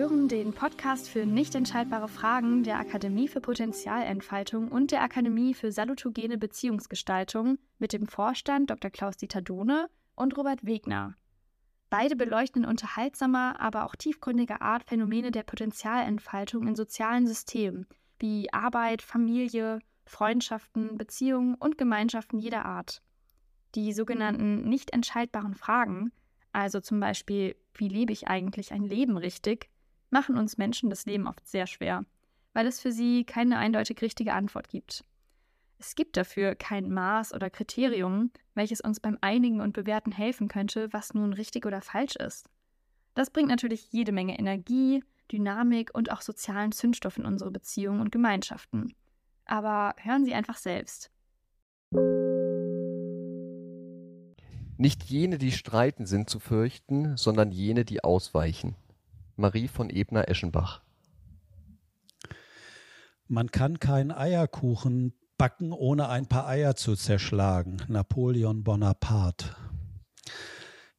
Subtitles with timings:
[0.00, 5.72] Hören den Podcast für nicht entscheidbare Fragen der Akademie für Potenzialentfaltung und der Akademie für
[5.72, 8.90] salutogene Beziehungsgestaltung mit dem Vorstand Dr.
[8.90, 11.16] Klaus-Dieter Dohne und Robert Wegner.
[11.90, 17.86] Beide beleuchten in unterhaltsamer, aber auch tiefgründiger Art Phänomene der Potenzialentfaltung in sozialen Systemen
[18.18, 23.02] wie Arbeit, Familie, Freundschaften, Beziehungen und Gemeinschaften jeder Art.
[23.74, 26.10] Die sogenannten nicht entscheidbaren Fragen
[26.52, 29.69] also zum Beispiel, wie lebe ich eigentlich ein Leben richtig,
[30.10, 32.04] machen uns Menschen das Leben oft sehr schwer,
[32.52, 35.04] weil es für sie keine eindeutig richtige Antwort gibt.
[35.78, 40.92] Es gibt dafür kein Maß oder Kriterium, welches uns beim Einigen und Bewerten helfen könnte,
[40.92, 42.50] was nun richtig oder falsch ist.
[43.14, 48.12] Das bringt natürlich jede Menge Energie, Dynamik und auch sozialen Zündstoff in unsere Beziehungen und
[48.12, 48.94] Gemeinschaften.
[49.46, 51.10] Aber hören Sie einfach selbst.
[54.76, 58.76] Nicht jene, die streiten, sind zu fürchten, sondern jene, die ausweichen.
[59.40, 60.82] Marie von Ebner-Eschenbach.
[63.26, 67.78] Man kann keinen Eierkuchen backen, ohne ein paar Eier zu zerschlagen.
[67.88, 69.56] Napoleon Bonaparte.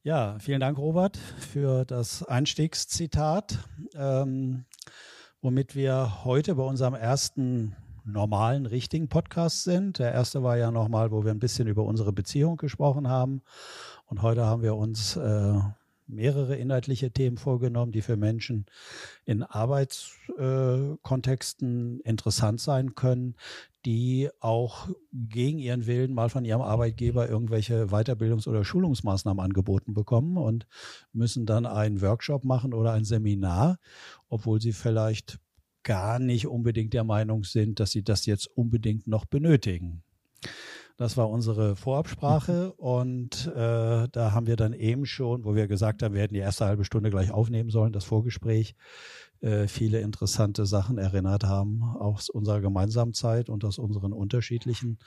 [0.02, 3.58] Ja, vielen Dank, Robert, für das Einstiegszitat,
[3.94, 4.64] ähm,
[5.40, 10.00] womit wir heute bei unserem ersten normalen, richtigen Podcasts sind.
[10.00, 13.42] Der erste war ja nochmal, wo wir ein bisschen über unsere Beziehung gesprochen haben.
[14.06, 15.60] Und heute haben wir uns äh,
[16.12, 18.66] mehrere inhaltliche Themen vorgenommen, die für Menschen
[19.24, 23.34] in Arbeitskontexten äh, interessant sein können,
[23.84, 30.36] die auch gegen ihren Willen mal von ihrem Arbeitgeber irgendwelche Weiterbildungs- oder Schulungsmaßnahmen angeboten bekommen
[30.36, 30.66] und
[31.12, 33.80] müssen dann einen Workshop machen oder ein Seminar,
[34.28, 35.40] obwohl sie vielleicht
[35.82, 40.04] gar nicht unbedingt der Meinung sind, dass sie das jetzt unbedingt noch benötigen.
[41.02, 42.84] Das war unsere Vorabsprache mhm.
[42.84, 46.38] und äh, da haben wir dann eben schon, wo wir gesagt haben, wir hätten die
[46.38, 48.76] erste halbe Stunde gleich aufnehmen sollen, das Vorgespräch,
[49.40, 55.00] äh, viele interessante Sachen erinnert haben aus unserer gemeinsamen Zeit und aus unseren unterschiedlichen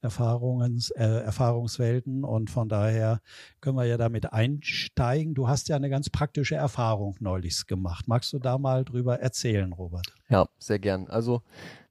[0.00, 2.22] Erfahrungen, äh, Erfahrungswelten.
[2.22, 3.20] Und von daher
[3.60, 5.34] können wir ja damit einsteigen.
[5.34, 8.06] Du hast ja eine ganz praktische Erfahrung neulich gemacht.
[8.06, 10.14] Magst du da mal drüber erzählen, Robert?
[10.28, 11.08] Ja, sehr gern.
[11.08, 11.42] Also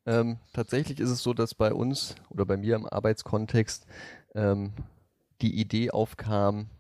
[0.10, 3.86] ähm, tatsächlich ist es so, dass bei uns oder bei mir im Arbeitskontext
[4.34, 4.74] ähm,
[5.40, 6.72] die Idee aufkam,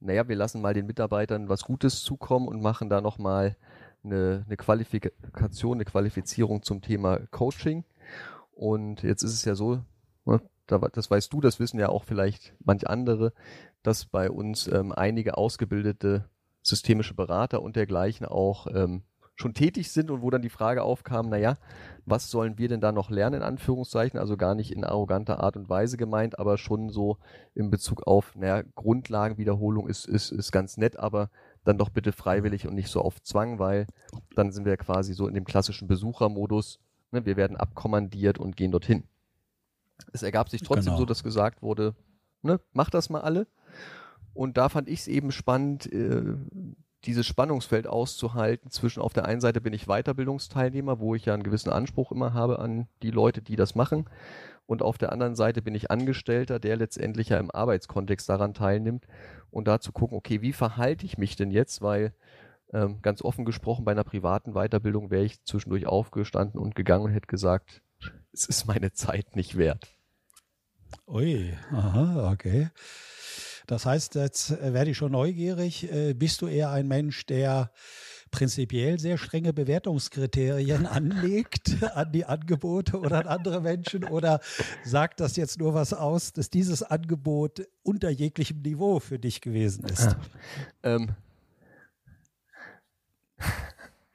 [0.00, 3.56] naja, wir lassen mal den Mitarbeitern was Gutes zukommen und machen da nochmal
[4.02, 7.84] eine, eine Qualifikation, eine Qualifizierung zum Thema Coaching.
[8.52, 9.84] Und jetzt ist es ja so,
[10.24, 13.32] ne, das weißt du, das wissen ja auch vielleicht manch andere,
[13.84, 16.28] dass bei uns ähm, einige ausgebildete
[16.62, 19.04] systemische Berater und dergleichen auch ähm,
[19.36, 21.56] schon tätig sind und wo dann die Frage aufkam, naja,
[22.06, 25.56] was sollen wir denn da noch lernen, in Anführungszeichen, also gar nicht in arroganter Art
[25.56, 27.18] und Weise gemeint, aber schon so
[27.54, 31.30] in Bezug auf, naja, Grundlagenwiederholung ist, ist, ist ganz nett, aber
[31.64, 33.86] dann doch bitte freiwillig und nicht so auf Zwang, weil
[34.34, 36.80] dann sind wir quasi so in dem klassischen Besuchermodus,
[37.12, 39.04] ne, wir werden abkommandiert und gehen dorthin.
[40.12, 40.98] Es ergab sich trotzdem genau.
[40.98, 41.94] so, dass gesagt wurde,
[42.42, 43.46] ne, macht das mal alle.
[44.32, 46.36] Und da fand ich es eben spannend, äh,
[47.06, 51.42] dieses Spannungsfeld auszuhalten zwischen auf der einen Seite bin ich Weiterbildungsteilnehmer, wo ich ja einen
[51.42, 54.06] gewissen Anspruch immer habe an die Leute, die das machen.
[54.66, 59.06] Und auf der anderen Seite bin ich Angestellter, der letztendlich ja im Arbeitskontext daran teilnimmt
[59.50, 62.12] und da zu gucken, okay, wie verhalte ich mich denn jetzt, weil
[62.72, 67.12] ähm, ganz offen gesprochen bei einer privaten Weiterbildung wäre ich zwischendurch aufgestanden und gegangen und
[67.12, 67.82] hätte gesagt,
[68.32, 69.96] es ist meine Zeit nicht wert.
[71.06, 72.70] Ui, aha, okay.
[73.66, 75.90] Das heißt, jetzt äh, werde ich schon neugierig.
[75.92, 77.70] Äh, bist du eher ein Mensch, der
[78.30, 84.40] prinzipiell sehr strenge Bewertungskriterien anlegt an die Angebote oder an andere Menschen oder
[84.84, 89.84] sagt das jetzt nur was aus, dass dieses Angebot unter jeglichem Niveau für dich gewesen
[89.84, 90.16] ist?
[90.84, 90.96] Ja.
[90.96, 91.14] Ähm.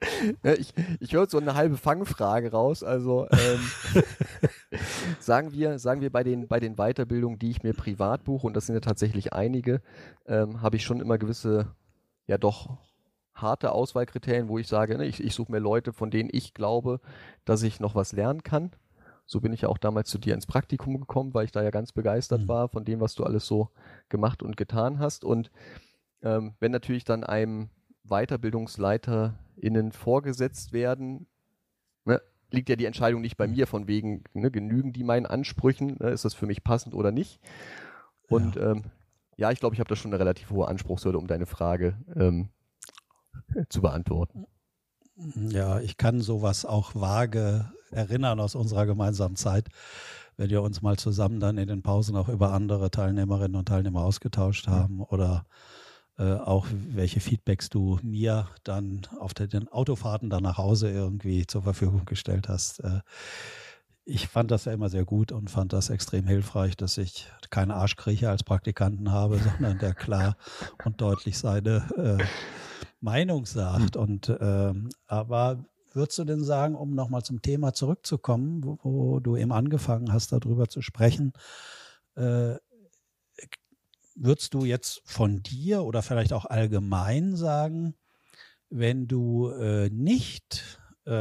[0.58, 2.82] ich, ich höre so eine halbe Fangfrage raus.
[2.82, 4.02] Also ähm,
[5.20, 8.54] sagen wir, sagen wir bei den bei den Weiterbildungen, die ich mir privat buche, und
[8.54, 9.80] das sind ja tatsächlich einige,
[10.26, 11.74] ähm, habe ich schon immer gewisse,
[12.26, 12.78] ja doch
[13.34, 17.00] harte Auswahlkriterien, wo ich sage, ne, ich, ich suche mir Leute, von denen ich glaube,
[17.44, 18.70] dass ich noch was lernen kann.
[19.26, 21.70] So bin ich ja auch damals zu dir ins Praktikum gekommen, weil ich da ja
[21.70, 22.48] ganz begeistert mhm.
[22.48, 23.70] war von dem, was du alles so
[24.08, 25.24] gemacht und getan hast.
[25.24, 25.50] Und
[26.22, 27.70] ähm, wenn natürlich dann einem
[28.04, 31.26] WeiterbildungsleiterInnen vorgesetzt werden,
[32.04, 32.20] ne,
[32.50, 36.10] liegt ja die Entscheidung nicht bei mir, von wegen, ne, genügen die meinen Ansprüchen, ne,
[36.10, 37.40] ist das für mich passend oder nicht.
[38.28, 38.84] Und ja, ähm,
[39.36, 42.48] ja ich glaube, ich habe da schon eine relativ hohe Anspruchshürde, um deine Frage ähm,
[43.68, 44.46] zu beantworten.
[45.34, 49.68] Ja, ich kann sowas auch vage erinnern aus unserer gemeinsamen Zeit,
[50.36, 54.02] wenn wir uns mal zusammen dann in den Pausen auch über andere Teilnehmerinnen und Teilnehmer
[54.02, 55.44] ausgetauscht haben oder
[56.18, 61.62] äh, auch welche Feedbacks du mir dann auf den Autofahrten dann nach Hause irgendwie zur
[61.62, 62.80] Verfügung gestellt hast.
[62.80, 63.00] Äh,
[64.04, 67.74] ich fand das ja immer sehr gut und fand das extrem hilfreich, dass ich keine
[67.74, 70.36] Arschkriecher als Praktikanten habe, sondern der klar
[70.84, 72.24] und deutlich seine äh,
[73.00, 73.96] Meinung sagt.
[73.96, 79.36] Und ähm, aber würdest du denn sagen, um nochmal zum Thema zurückzukommen, wo, wo, du
[79.36, 81.32] eben angefangen hast, darüber zu sprechen,
[82.16, 82.56] äh,
[84.16, 87.94] würdest du jetzt von dir oder vielleicht auch allgemein sagen,
[88.70, 91.12] wenn du äh, nicht, äh,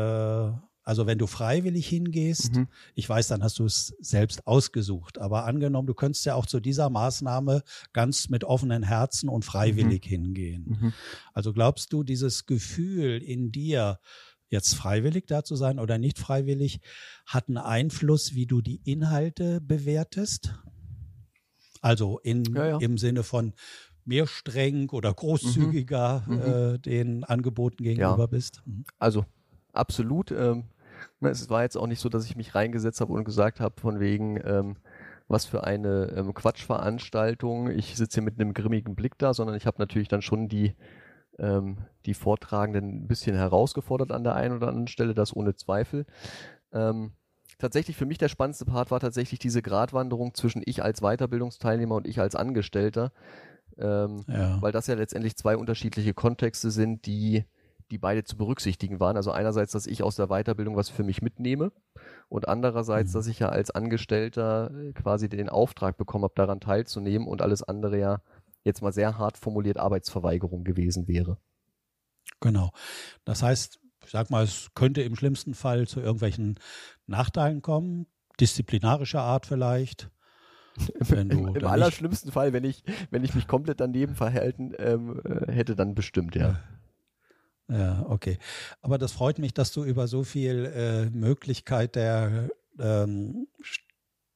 [0.84, 2.68] also wenn du freiwillig hingehst, mhm.
[2.96, 6.60] ich weiß, dann hast du es selbst ausgesucht, aber angenommen, du könntest ja auch zu
[6.60, 10.10] dieser Maßnahme ganz mit offenen Herzen und freiwillig mhm.
[10.10, 10.78] hingehen.
[10.80, 10.94] Mhm.
[11.34, 14.00] Also glaubst du, dieses Gefühl in dir,
[14.50, 16.82] jetzt freiwillig da zu sein oder nicht freiwillig,
[17.26, 20.54] hat einen Einfluss, wie du die Inhalte bewertest?
[21.82, 22.78] Also in, ja, ja.
[22.80, 23.54] im Sinne von
[24.06, 26.42] mehr streng oder großzügiger mhm.
[26.42, 28.26] äh, den Angeboten gegenüber ja.
[28.26, 28.62] bist.
[28.66, 28.86] Mhm.
[29.00, 29.26] Also
[29.74, 30.32] absolut.
[30.32, 30.66] Ähm,
[31.22, 34.00] es war jetzt auch nicht so, dass ich mich reingesetzt habe und gesagt habe, von
[34.00, 34.78] wegen, ähm,
[35.28, 37.70] was für eine ähm, Quatschveranstaltung.
[37.72, 40.76] Ich sitze hier mit einem grimmigen Blick da, sondern ich habe natürlich dann schon die,
[41.40, 46.06] ähm, die Vortragenden ein bisschen herausgefordert an der einen oder anderen Stelle, das ohne Zweifel.
[46.74, 47.14] Ähm,
[47.62, 52.08] tatsächlich für mich der spannendste Part war tatsächlich diese Gratwanderung zwischen ich als Weiterbildungsteilnehmer und
[52.08, 53.12] ich als Angestellter.
[53.78, 54.62] Ähm, ja.
[54.62, 57.46] Weil das ja letztendlich zwei unterschiedliche Kontexte sind, die,
[57.90, 59.16] die beide zu berücksichtigen waren.
[59.16, 61.72] Also einerseits, dass ich aus der Weiterbildung was für mich mitnehme
[62.28, 63.14] und andererseits, mhm.
[63.14, 67.98] dass ich ja als Angestellter quasi den Auftrag bekommen habe, daran teilzunehmen und alles andere
[67.98, 68.22] ja
[68.64, 71.38] jetzt mal sehr hart formuliert Arbeitsverweigerung gewesen wäre.
[72.40, 72.72] Genau.
[73.26, 73.81] Das heißt,
[74.12, 76.60] ich sag mal, es könnte im schlimmsten Fall zu irgendwelchen
[77.08, 78.08] Nachteilen kommen,
[78.42, 80.12] disziplinarischer Art vielleicht.
[81.10, 85.78] Im, Im allerschlimmsten Fall, wenn ich, wenn ich mich komplett daneben verhalten ähm, äh, hätte,
[85.78, 86.60] dann bestimmt, ja.
[87.70, 88.38] Ja, okay.
[88.82, 92.50] Aber das freut mich, dass du über so viel äh, Möglichkeit der
[92.80, 93.48] ähm,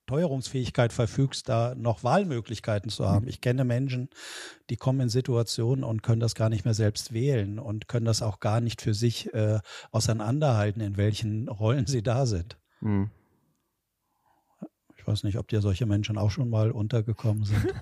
[0.05, 3.23] Steuerungsfähigkeit verfügst, da noch Wahlmöglichkeiten zu haben.
[3.25, 3.29] Mhm.
[3.29, 4.09] Ich kenne Menschen,
[4.69, 8.21] die kommen in Situationen und können das gar nicht mehr selbst wählen und können das
[8.21, 9.59] auch gar nicht für sich äh,
[9.91, 12.57] auseinanderhalten, in welchen Rollen sie da sind.
[12.81, 13.09] Mhm.
[14.95, 17.73] Ich weiß nicht, ob dir solche Menschen auch schon mal untergekommen sind.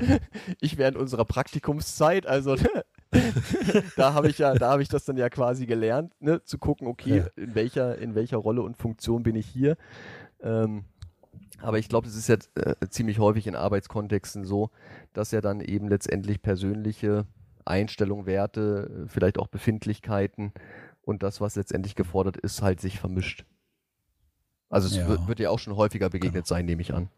[0.60, 2.56] ich während unserer Praktikumszeit, also
[3.96, 6.86] da habe ich ja, da habe ich das dann ja quasi gelernt, ne, zu gucken,
[6.86, 7.26] okay, ja.
[7.36, 9.76] in welcher, in welcher Rolle und Funktion bin ich hier.
[10.40, 10.84] Ähm,
[11.60, 14.70] aber ich glaube, das ist jetzt äh, ziemlich häufig in Arbeitskontexten so,
[15.12, 17.26] dass ja dann eben letztendlich persönliche
[17.64, 20.52] Einstellungen, Werte, vielleicht auch Befindlichkeiten
[21.02, 23.44] und das, was letztendlich gefordert ist, halt sich vermischt.
[24.70, 25.08] Also es ja.
[25.08, 26.46] Wird, wird ja auch schon häufiger begegnet genau.
[26.46, 27.08] sein, nehme ich an.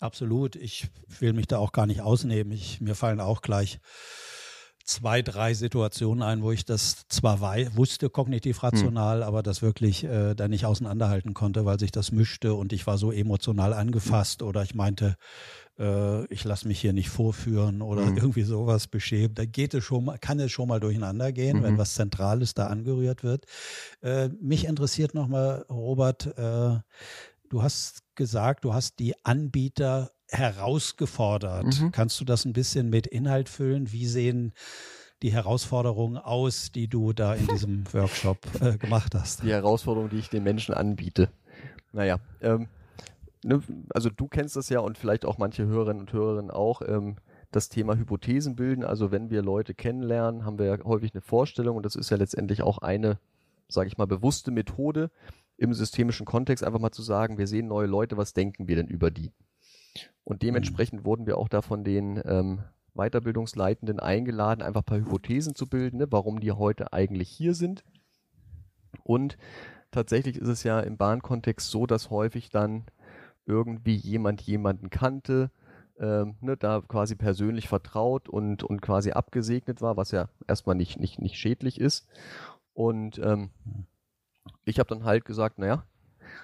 [0.00, 0.56] Absolut.
[0.56, 0.88] Ich
[1.18, 2.52] will mich da auch gar nicht ausnehmen.
[2.52, 3.80] Ich, mir fallen auch gleich
[4.90, 9.26] zwei, drei Situationen ein, wo ich das zwar wusste, kognitiv rational, hm.
[9.26, 12.98] aber das wirklich äh, da nicht auseinanderhalten konnte, weil sich das mischte und ich war
[12.98, 15.16] so emotional angefasst oder ich meinte,
[15.78, 18.16] äh, ich lasse mich hier nicht vorführen oder hm.
[18.16, 19.38] irgendwie sowas beschämt.
[19.38, 21.62] Da geht es schon mal, kann es schon mal durcheinander gehen, mhm.
[21.62, 23.46] wenn was Zentrales da angerührt wird.
[24.02, 26.80] Äh, mich interessiert nochmal, Robert, äh,
[27.48, 31.80] du hast gesagt, du hast die Anbieter herausgefordert.
[31.80, 31.92] Mhm.
[31.92, 33.92] Kannst du das ein bisschen mit Inhalt füllen?
[33.92, 34.52] Wie sehen
[35.22, 39.42] die Herausforderungen aus, die du da in diesem Workshop äh, gemacht hast?
[39.42, 41.30] Die Herausforderung, die ich den Menschen anbiete.
[41.92, 42.68] Naja, ähm,
[43.44, 46.82] ne, also du kennst das ja und vielleicht auch manche Hörerinnen und Hörerinnen auch.
[46.82, 47.16] Ähm,
[47.50, 48.84] das Thema Hypothesen bilden.
[48.84, 52.16] Also wenn wir Leute kennenlernen, haben wir ja häufig eine Vorstellung und das ist ja
[52.16, 53.18] letztendlich auch eine,
[53.68, 55.10] sage ich mal, bewusste Methode
[55.56, 58.86] im systemischen Kontext, einfach mal zu sagen, wir sehen neue Leute, was denken wir denn
[58.86, 59.32] über die?
[60.24, 61.04] Und dementsprechend mhm.
[61.04, 62.62] wurden wir auch da von den ähm,
[62.94, 67.84] Weiterbildungsleitenden eingeladen, einfach ein paar Hypothesen zu bilden, ne, warum die heute eigentlich hier sind.
[69.02, 69.38] Und
[69.90, 72.84] tatsächlich ist es ja im Bahnkontext so, dass häufig dann
[73.46, 75.50] irgendwie jemand jemanden kannte,
[75.98, 80.98] ähm, ne, da quasi persönlich vertraut und, und quasi abgesegnet war, was ja erstmal nicht,
[80.98, 82.08] nicht, nicht schädlich ist.
[82.72, 83.50] Und ähm,
[84.64, 85.84] ich habe dann halt gesagt, naja,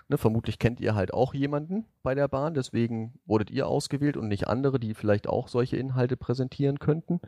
[0.08, 4.28] Ne, vermutlich kennt ihr halt auch jemanden bei der Bahn, deswegen wurdet ihr ausgewählt und
[4.28, 7.20] nicht andere, die vielleicht auch solche Inhalte präsentieren könnten.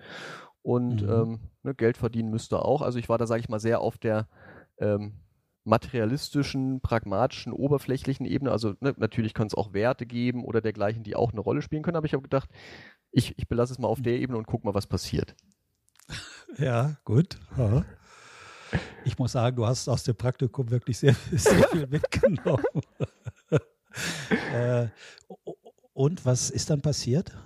[0.63, 1.11] Und mhm.
[1.11, 2.83] ähm, ne, Geld verdienen müsste auch.
[2.83, 4.29] Also ich war da, sage ich mal, sehr auf der
[4.79, 5.15] ähm,
[5.65, 8.51] materialistischen, pragmatischen, oberflächlichen Ebene.
[8.51, 11.83] Also ne, natürlich kann es auch Werte geben oder dergleichen, die auch eine Rolle spielen
[11.83, 11.97] können.
[11.97, 12.51] Aber ich habe gedacht,
[13.11, 15.35] ich, ich belasse es mal auf der Ebene und guck mal, was passiert.
[16.57, 17.39] Ja, gut.
[17.57, 17.85] Ja.
[19.05, 22.65] Ich muss sagen, du hast aus dem Praktikum wirklich sehr, sehr viel mitgenommen.
[24.53, 24.89] äh,
[25.93, 27.37] und was ist dann passiert?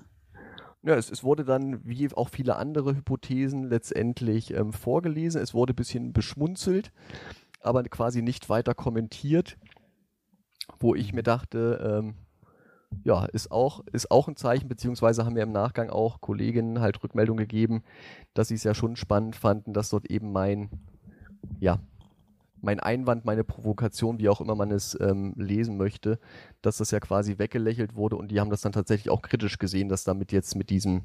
[0.83, 5.41] Ja, es, es wurde dann, wie auch viele andere Hypothesen, letztendlich ähm, vorgelesen.
[5.41, 6.91] Es wurde ein bisschen beschmunzelt,
[7.61, 9.57] aber quasi nicht weiter kommentiert,
[10.81, 12.14] wo ich mir dachte, ähm,
[13.05, 17.02] ja, ist auch, ist auch ein Zeichen, beziehungsweise haben mir im Nachgang auch Kolleginnen halt
[17.02, 17.83] Rückmeldung gegeben,
[18.35, 20.69] dass sie es ja schon spannend fanden, dass dort eben mein,
[21.61, 21.80] ja,
[22.62, 26.18] mein Einwand, meine Provokation, wie auch immer man es ähm, lesen möchte,
[26.62, 29.88] dass das ja quasi weggelächelt wurde und die haben das dann tatsächlich auch kritisch gesehen,
[29.88, 31.02] dass damit jetzt mit diesem,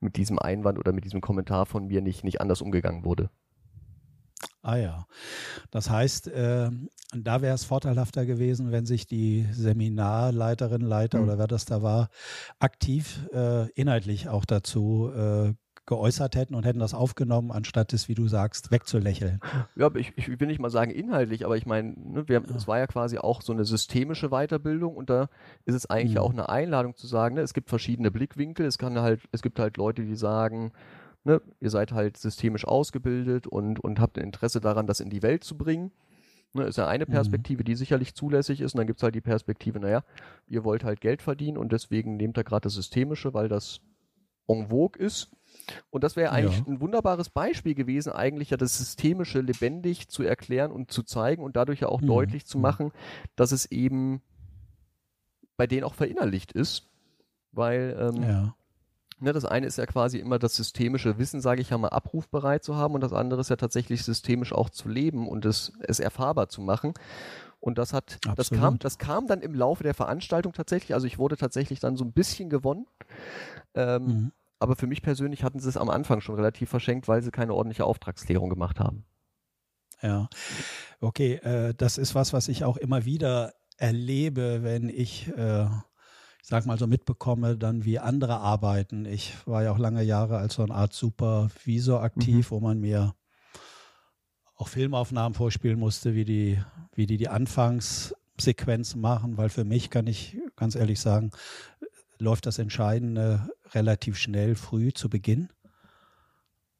[0.00, 3.30] mit diesem Einwand oder mit diesem Kommentar von mir nicht, nicht anders umgegangen wurde.
[4.62, 5.06] Ah ja.
[5.70, 6.70] Das heißt, äh,
[7.16, 11.24] da wäre es vorteilhafter gewesen, wenn sich die Seminarleiterin, Leiter mhm.
[11.24, 12.10] oder wer das da war,
[12.58, 15.54] aktiv äh, inhaltlich auch dazu äh,
[15.88, 19.40] geäußert hätten und hätten das aufgenommen, anstatt es, wie du sagst, wegzulächeln.
[19.74, 22.40] Ja, ich, ich will nicht mal sagen inhaltlich, aber ich meine, ne, ja.
[22.54, 25.28] es war ja quasi auch so eine systemische Weiterbildung und da
[25.64, 26.20] ist es eigentlich mhm.
[26.20, 29.58] auch eine Einladung zu sagen, ne, es gibt verschiedene Blickwinkel, es kann halt, es gibt
[29.58, 30.72] halt Leute, die sagen,
[31.24, 35.22] ne, ihr seid halt systemisch ausgebildet und, und habt ein Interesse daran, das in die
[35.22, 35.90] Welt zu bringen.
[36.52, 37.12] Ne, ist ja eine mhm.
[37.12, 37.64] Perspektive, mhm.
[37.64, 38.74] die sicherlich zulässig ist.
[38.74, 40.04] Und dann gibt es halt die Perspektive, naja,
[40.46, 43.80] ihr wollt halt Geld verdienen und deswegen nehmt ihr gerade das Systemische, weil das
[44.48, 45.30] en vogue ist.
[45.90, 46.64] Und das wäre eigentlich ja.
[46.66, 51.56] ein wunderbares Beispiel gewesen, eigentlich ja das Systemische lebendig zu erklären und zu zeigen und
[51.56, 52.06] dadurch ja auch mhm.
[52.06, 52.62] deutlich zu mhm.
[52.62, 52.92] machen,
[53.36, 54.22] dass es eben
[55.56, 56.88] bei denen auch verinnerlicht ist.
[57.52, 58.54] Weil ähm, ja.
[59.18, 62.62] ne, das eine ist ja quasi immer das systemische Wissen, sage ich ja mal, abrufbereit
[62.62, 66.00] zu haben und das andere ist ja tatsächlich systemisch auch zu leben und es, es
[66.00, 66.94] erfahrbar zu machen.
[67.60, 68.38] Und das hat, Absolut.
[68.38, 70.94] das kam, das kam dann im Laufe der Veranstaltung tatsächlich.
[70.94, 72.86] Also ich wurde tatsächlich dann so ein bisschen gewonnen.
[73.74, 74.32] Ähm, mhm.
[74.58, 77.54] Aber für mich persönlich hatten sie es am Anfang schon relativ verschenkt, weil sie keine
[77.54, 79.04] ordentliche Auftragsklärung gemacht haben.
[80.02, 80.28] Ja,
[81.00, 86.48] okay, äh, das ist was, was ich auch immer wieder erlebe, wenn ich, äh, ich
[86.48, 89.04] sag mal so mitbekomme, dann wie andere arbeiten.
[89.06, 92.54] Ich war ja auch lange Jahre als so eine Art Supervisor aktiv, mhm.
[92.54, 93.14] wo man mir
[94.54, 96.60] auch Filmaufnahmen vorspielen musste, wie die,
[96.94, 101.30] wie die die Anfangssequenzen machen, weil für mich kann ich ganz ehrlich sagen,
[102.18, 105.48] läuft das Entscheidende relativ schnell früh zu Beginn.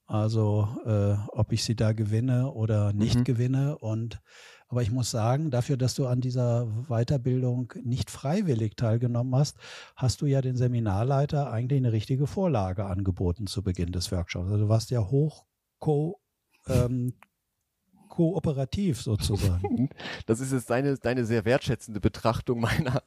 [0.07, 3.25] Also äh, ob ich sie da gewinne oder nicht mhm.
[3.25, 3.79] gewinne.
[3.79, 4.21] Und
[4.69, 9.57] aber ich muss sagen, dafür, dass du an dieser Weiterbildung nicht freiwillig teilgenommen hast,
[9.97, 14.47] hast du ja den Seminarleiter eigentlich eine richtige Vorlage angeboten zu Beginn des Workshops.
[14.47, 15.45] Also du warst ja hoch
[15.79, 16.21] ko
[16.69, 17.15] ähm,
[18.09, 19.91] kooperativ sozusagen.
[20.27, 23.03] Das ist jetzt deine, deine sehr wertschätzende Betrachtung meiner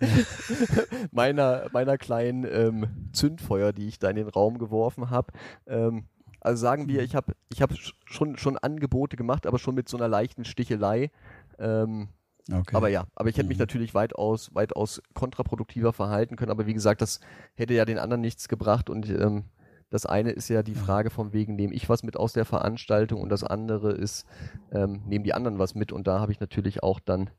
[1.12, 5.32] meiner, meiner kleinen ähm, Zündfeuer, die ich da in den Raum geworfen habe.
[5.66, 6.04] Ähm,
[6.40, 7.72] also sagen wir, ich habe ich hab
[8.06, 11.10] schon, schon Angebote gemacht, aber schon mit so einer leichten Stichelei.
[11.58, 12.08] Ähm,
[12.50, 12.74] okay.
[12.74, 13.62] Aber ja, aber ich hätte mich mhm.
[13.62, 16.50] natürlich weitaus, weitaus kontraproduktiver verhalten können.
[16.50, 17.20] Aber wie gesagt, das
[17.54, 18.88] hätte ja den anderen nichts gebracht.
[18.88, 19.44] Und ähm,
[19.90, 23.20] das eine ist ja die Frage von wegen, nehme ich was mit aus der Veranstaltung
[23.20, 24.24] und das andere ist,
[24.72, 25.92] ähm, nehmen die anderen was mit.
[25.92, 27.30] Und da habe ich natürlich auch dann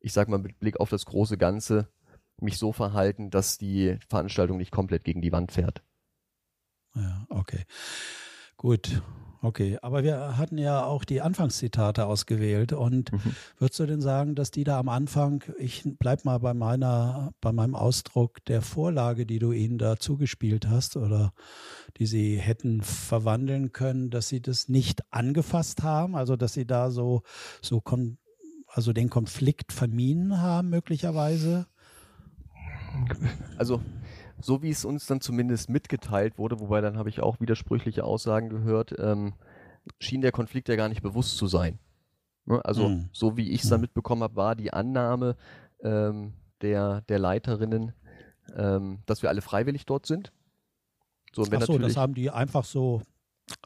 [0.00, 1.88] ich sag mal mit Blick auf das große Ganze,
[2.40, 5.82] mich so verhalten, dass die Veranstaltung nicht komplett gegen die Wand fährt.
[6.94, 7.64] Ja, okay.
[8.56, 9.02] Gut.
[9.42, 13.20] Okay, aber wir hatten ja auch die Anfangszitate ausgewählt und mhm.
[13.56, 17.50] würdest du denn sagen, dass die da am Anfang, ich bleib mal bei meiner, bei
[17.50, 21.32] meinem Ausdruck der Vorlage, die du ihnen da zugespielt hast oder
[21.96, 26.90] die sie hätten verwandeln können, dass sie das nicht angefasst haben, also dass sie da
[26.90, 27.22] so,
[27.62, 28.18] so kon
[28.72, 31.66] also den Konflikt vermieden haben, möglicherweise?
[33.58, 33.80] Also,
[34.40, 38.48] so wie es uns dann zumindest mitgeteilt wurde, wobei dann habe ich auch widersprüchliche Aussagen
[38.48, 39.34] gehört, ähm,
[39.98, 41.78] schien der Konflikt ja gar nicht bewusst zu sein.
[42.46, 42.64] Ne?
[42.64, 43.08] Also, mhm.
[43.12, 43.82] so wie ich es dann hm.
[43.82, 45.36] mitbekommen habe, war die Annahme
[45.82, 47.92] ähm, der, der Leiterinnen,
[48.56, 50.32] ähm, dass wir alle freiwillig dort sind.
[51.32, 53.02] So, Ach so, das haben die einfach so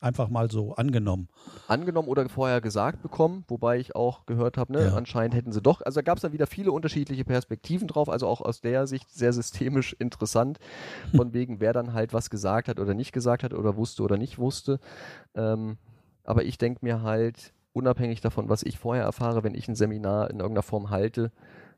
[0.01, 1.29] einfach mal so angenommen.
[1.69, 4.95] Angenommen oder vorher gesagt bekommen, wobei ich auch gehört habe, ne, ja.
[4.95, 8.27] anscheinend hätten sie doch, also da gab es dann wieder viele unterschiedliche Perspektiven drauf, also
[8.27, 10.59] auch aus der Sicht sehr systemisch interessant,
[11.17, 14.17] von wegen, wer dann halt was gesagt hat oder nicht gesagt hat oder wusste oder
[14.17, 14.79] nicht wusste.
[15.35, 15.79] Ähm,
[16.25, 20.31] aber ich denke mir halt, unabhängig davon, was ich vorher erfahre, wenn ich ein Seminar
[20.31, 21.33] in irgendeiner Form halte,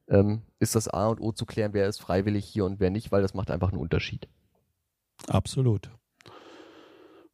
[0.08, 3.10] ähm, ist das A und O zu klären, wer ist freiwillig hier und wer nicht,
[3.10, 4.28] weil das macht einfach einen Unterschied.
[5.26, 5.90] Absolut.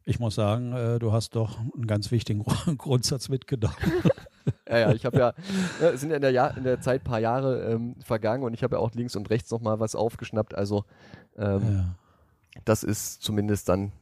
[0.05, 2.45] Ich muss sagen, äh, du hast doch einen ganz wichtigen
[2.79, 3.79] Grundsatz mitgedacht.
[4.69, 5.35] ja, ja, ich habe ja,
[5.81, 8.55] es sind ja in der, Jahr, in der Zeit ein paar Jahre ähm, vergangen und
[8.55, 10.55] ich habe ja auch links und rechts nochmal was aufgeschnappt.
[10.55, 10.85] Also
[11.37, 11.85] ähm, ja.
[12.65, 13.93] das ist zumindest dann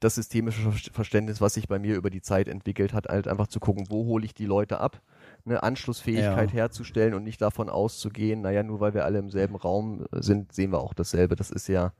[0.00, 3.60] das systemische Verständnis, was sich bei mir über die Zeit entwickelt hat, halt einfach zu
[3.60, 5.02] gucken, wo hole ich die Leute ab,
[5.44, 6.56] eine Anschlussfähigkeit ja.
[6.56, 10.72] herzustellen und nicht davon auszugehen, naja, nur weil wir alle im selben Raum sind, sehen
[10.72, 11.36] wir auch dasselbe.
[11.36, 11.92] Das ist ja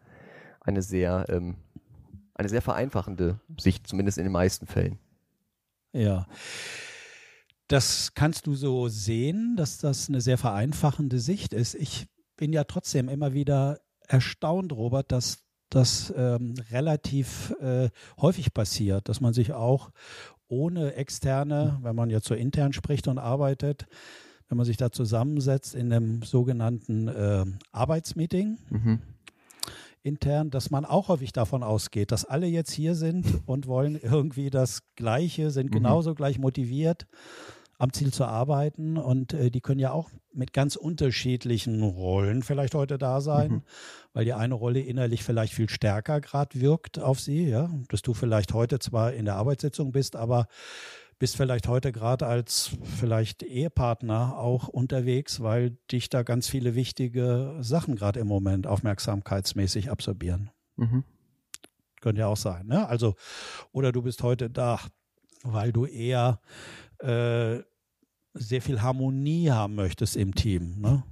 [0.60, 1.56] eine sehr, ähm,
[2.40, 4.98] eine sehr vereinfachende Sicht, zumindest in den meisten Fällen.
[5.92, 6.26] Ja.
[7.68, 11.74] Das kannst du so sehen, dass das eine sehr vereinfachende Sicht ist.
[11.74, 13.78] Ich bin ja trotzdem immer wieder
[14.08, 19.90] erstaunt, Robert, dass das ähm, relativ äh, häufig passiert, dass man sich auch
[20.48, 23.86] ohne externe, wenn man jetzt so intern spricht und arbeitet,
[24.48, 29.00] wenn man sich da zusammensetzt in einem sogenannten äh, Arbeitsmeeting, mhm.
[30.02, 34.50] Intern, dass man auch häufig davon ausgeht, dass alle jetzt hier sind und wollen irgendwie
[34.50, 35.74] das Gleiche, sind mhm.
[35.74, 37.06] genauso gleich motiviert
[37.80, 42.74] am Ziel zu arbeiten und äh, die können ja auch mit ganz unterschiedlichen Rollen vielleicht
[42.74, 43.62] heute da sein, mhm.
[44.12, 48.12] weil die eine Rolle innerlich vielleicht viel stärker gerade wirkt auf sie, ja, dass du
[48.12, 50.46] vielleicht heute zwar in der Arbeitssitzung bist, aber
[51.20, 57.58] bist vielleicht heute gerade als vielleicht Ehepartner auch unterwegs, weil dich da ganz viele wichtige
[57.60, 60.50] Sachen gerade im Moment aufmerksamkeitsmäßig absorbieren.
[60.76, 61.04] Mhm.
[62.00, 62.88] Könnte ja auch sein, ne?
[62.88, 63.16] Also,
[63.70, 64.80] oder du bist heute da,
[65.42, 66.40] weil du eher
[67.00, 67.58] äh,
[68.32, 70.80] sehr viel Harmonie haben möchtest im Team.
[70.80, 71.02] Ne?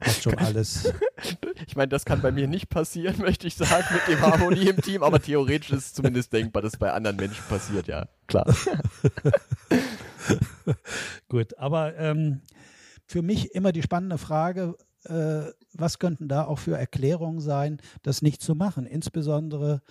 [0.00, 0.92] Hast schon alles.
[1.66, 4.80] Ich meine, das kann bei mir nicht passieren, möchte ich sagen, mit dem Harmonie im
[4.80, 8.46] Team, aber theoretisch ist es zumindest denkbar, dass es bei anderen Menschen passiert, ja, klar.
[11.28, 12.42] Gut, aber ähm,
[13.06, 18.22] für mich immer die spannende Frage, äh, was könnten da auch für Erklärungen sein, das
[18.22, 18.86] nicht zu machen?
[18.86, 19.82] Insbesondere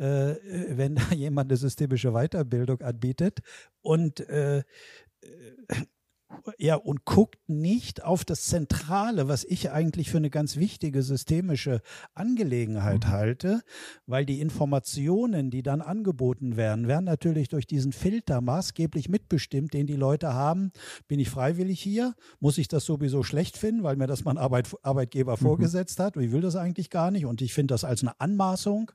[0.00, 0.36] äh,
[0.76, 3.40] wenn da jemand eine systemische Weiterbildung anbietet
[3.82, 4.62] und äh,
[6.58, 11.80] ja, und guckt nicht auf das Zentrale, was ich eigentlich für eine ganz wichtige systemische
[12.14, 13.10] Angelegenheit mhm.
[13.10, 13.62] halte,
[14.06, 19.86] weil die Informationen, die dann angeboten werden, werden natürlich durch diesen Filter maßgeblich mitbestimmt, den
[19.86, 20.72] die Leute haben.
[21.08, 22.14] Bin ich freiwillig hier?
[22.38, 25.42] Muss ich das sowieso schlecht finden, weil mir das mein Arbeit, Arbeitgeber mhm.
[25.42, 26.16] vorgesetzt hat?
[26.16, 27.26] Und ich will das eigentlich gar nicht.
[27.26, 28.92] Und ich finde das als eine Anmaßung,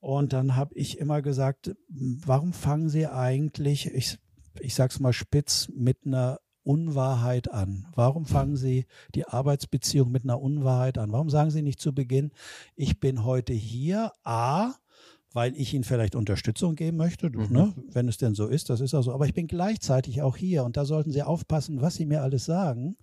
[0.00, 4.18] Und dann habe ich immer gesagt, warum fangen sie eigentlich, ich,
[4.60, 7.86] ich sag's mal spitz, mit einer Unwahrheit an?
[7.94, 11.12] Warum fangen Sie die Arbeitsbeziehung mit einer Unwahrheit an?
[11.12, 12.32] Warum sagen Sie nicht zu Beginn,
[12.74, 14.74] ich bin heute hier, A,
[15.36, 17.48] weil ich ihnen vielleicht Unterstützung geben möchte, mhm.
[17.50, 17.74] ne?
[17.92, 19.12] wenn es denn so ist, das ist auch so.
[19.12, 22.46] Aber ich bin gleichzeitig auch hier und da sollten Sie aufpassen, was Sie mir alles
[22.46, 22.96] sagen,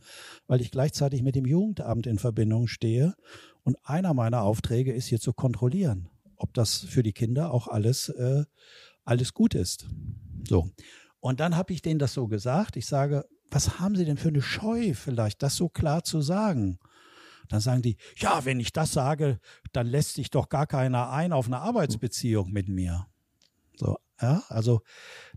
[0.47, 3.13] weil ich gleichzeitig mit dem Jugendamt in Verbindung stehe.
[3.61, 8.09] Und einer meiner Aufträge ist hier zu kontrollieren, ob das für die Kinder auch alles,
[8.09, 8.45] äh,
[9.05, 9.85] alles gut ist.
[10.49, 10.71] So.
[11.19, 12.77] Und dann habe ich denen das so gesagt.
[12.77, 16.79] Ich sage, was haben Sie denn für eine Scheu vielleicht, das so klar zu sagen?
[17.49, 19.39] Dann sagen die, ja, wenn ich das sage,
[19.71, 23.07] dann lässt sich doch gar keiner ein auf eine Arbeitsbeziehung mit mir.
[23.75, 24.81] So, ja, also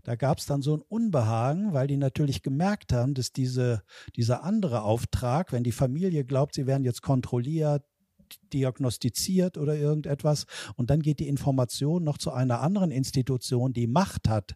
[0.03, 3.83] da gab es dann so ein Unbehagen, weil die natürlich gemerkt haben, dass diese,
[4.15, 7.83] dieser andere Auftrag, wenn die Familie glaubt, sie werden jetzt kontrolliert,
[8.53, 14.29] diagnostiziert oder irgendetwas, und dann geht die Information noch zu einer anderen Institution, die Macht
[14.29, 14.55] hat,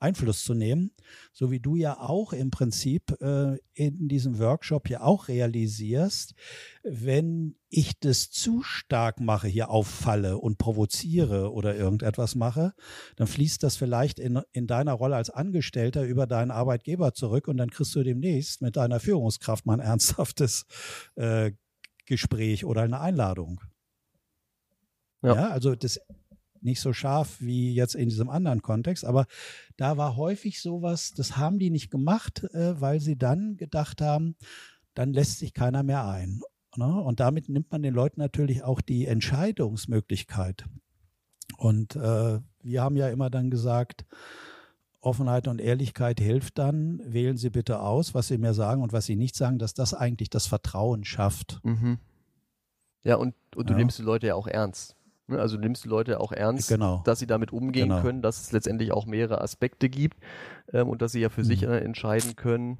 [0.00, 0.92] Einfluss zu nehmen,
[1.32, 6.34] so wie du ja auch im Prinzip äh, in diesem Workshop ja auch realisierst,
[6.82, 12.72] wenn ich das zu stark mache, hier auffalle und provoziere oder irgendetwas mache,
[13.16, 17.58] dann fließt das vielleicht in, in deiner Rolle als Angestellter über deinen Arbeitgeber zurück und
[17.58, 20.64] dann kriegst du demnächst mit deiner Führungskraft mal ein ernsthaftes
[21.16, 21.52] äh,
[22.06, 23.60] Gespräch oder eine Einladung.
[25.22, 25.34] Ja.
[25.34, 26.00] ja, also das
[26.62, 29.26] nicht so scharf wie jetzt in diesem anderen Kontext, aber
[29.76, 34.36] da war häufig sowas, das haben die nicht gemacht, äh, weil sie dann gedacht haben,
[34.94, 36.42] dann lässt sich keiner mehr ein.
[36.76, 37.00] Ne?
[37.00, 40.64] Und damit nimmt man den Leuten natürlich auch die Entscheidungsmöglichkeit.
[41.56, 44.04] Und äh, wir haben ja immer dann gesagt,
[45.00, 47.00] Offenheit und Ehrlichkeit hilft dann.
[47.04, 49.94] Wählen Sie bitte aus, was Sie mir sagen und was Sie nicht sagen, dass das
[49.94, 51.60] eigentlich das Vertrauen schafft.
[51.64, 51.98] Mhm.
[53.02, 53.78] Ja, und, und du ja.
[53.78, 54.94] nimmst die Leute ja auch ernst.
[55.30, 55.38] Ne?
[55.38, 57.02] Also du nimmst die Leute auch ernst, genau.
[57.04, 58.02] dass sie damit umgehen genau.
[58.02, 60.18] können, dass es letztendlich auch mehrere Aspekte gibt
[60.72, 61.46] ähm, und dass sie ja für mhm.
[61.46, 62.78] sich äh, entscheiden können,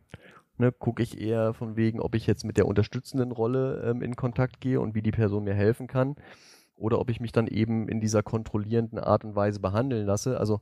[0.58, 4.16] ne, gucke ich eher von wegen, ob ich jetzt mit der unterstützenden Rolle ähm, in
[4.16, 6.16] Kontakt gehe und wie die Person mir helfen kann
[6.76, 10.38] oder ob ich mich dann eben in dieser kontrollierenden Art und Weise behandeln lasse.
[10.40, 10.60] Also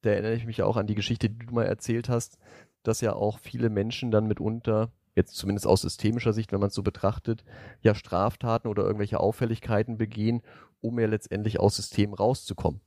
[0.00, 2.38] da erinnere ich mich auch an die Geschichte, die du mal erzählt hast,
[2.82, 6.74] dass ja auch viele Menschen dann mitunter, jetzt zumindest aus systemischer Sicht, wenn man es
[6.74, 7.44] so betrachtet,
[7.80, 10.42] ja Straftaten oder irgendwelche Auffälligkeiten begehen,
[10.80, 12.80] um ja letztendlich aus System rauszukommen.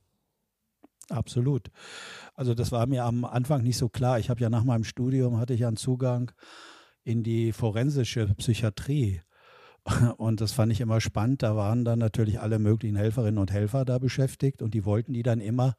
[1.08, 1.70] Absolut.
[2.34, 4.18] Also das war mir am Anfang nicht so klar.
[4.18, 6.32] Ich habe ja nach meinem Studium hatte ich einen Zugang
[7.04, 9.22] in die forensische Psychiatrie.
[10.16, 11.44] Und das fand ich immer spannend.
[11.44, 15.22] Da waren dann natürlich alle möglichen Helferinnen und Helfer da beschäftigt und die wollten die
[15.22, 15.76] dann immer,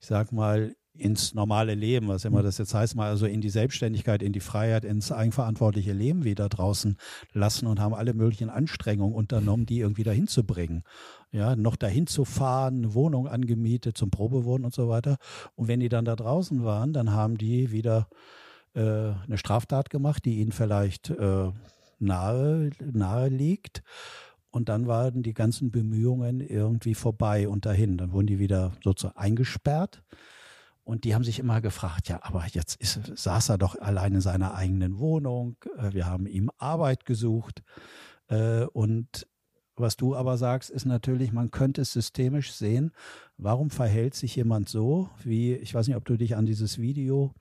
[0.00, 3.50] ich sag mal, ins normale Leben, was immer das jetzt heißt, mal also in die
[3.50, 6.96] Selbstständigkeit, in die Freiheit, ins eigenverantwortliche Leben wieder draußen
[7.32, 10.84] lassen und haben alle möglichen Anstrengungen unternommen, die irgendwie dahin zu bringen.
[11.32, 15.16] Ja, noch dahin zu fahren, eine Wohnung angemietet, zum Probewohnen und so weiter.
[15.56, 18.08] Und wenn die dann da draußen waren, dann haben die wieder
[18.74, 21.50] äh, eine Straftat gemacht, die ihnen vielleicht äh,
[21.98, 23.82] nahe, nahe liegt.
[24.50, 27.98] Und dann waren die ganzen Bemühungen irgendwie vorbei und dahin.
[27.98, 30.04] Dann wurden die wieder sozusagen eingesperrt.
[30.84, 34.20] Und die haben sich immer gefragt, ja, aber jetzt ist, saß er doch allein in
[34.20, 35.56] seiner eigenen Wohnung.
[35.78, 37.62] Äh, wir haben ihm Arbeit gesucht.
[38.28, 39.26] Äh, und
[39.76, 42.92] was du aber sagst, ist natürlich, man könnte es systemisch sehen.
[43.38, 47.34] Warum verhält sich jemand so, wie, ich weiß nicht, ob du dich an dieses Video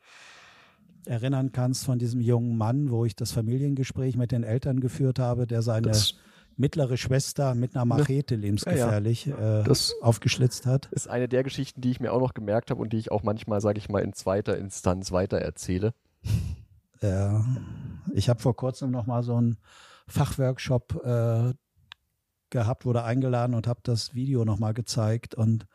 [1.05, 5.45] erinnern kannst von diesem jungen Mann, wo ich das Familiengespräch mit den Eltern geführt habe,
[5.45, 6.15] der seine das,
[6.57, 9.65] mittlere Schwester mit einer Machete lebensgefährlich ja, ja.
[9.65, 10.87] Äh, aufgeschlitzt hat.
[10.91, 13.23] Ist eine der Geschichten, die ich mir auch noch gemerkt habe und die ich auch
[13.23, 15.93] manchmal, sage ich mal, in zweiter Instanz weiter erzähle.
[17.01, 17.45] Ja,
[18.13, 19.57] ich habe vor kurzem noch mal so einen
[20.07, 21.53] Fachworkshop äh,
[22.49, 25.65] gehabt, wurde eingeladen und habe das Video noch mal gezeigt und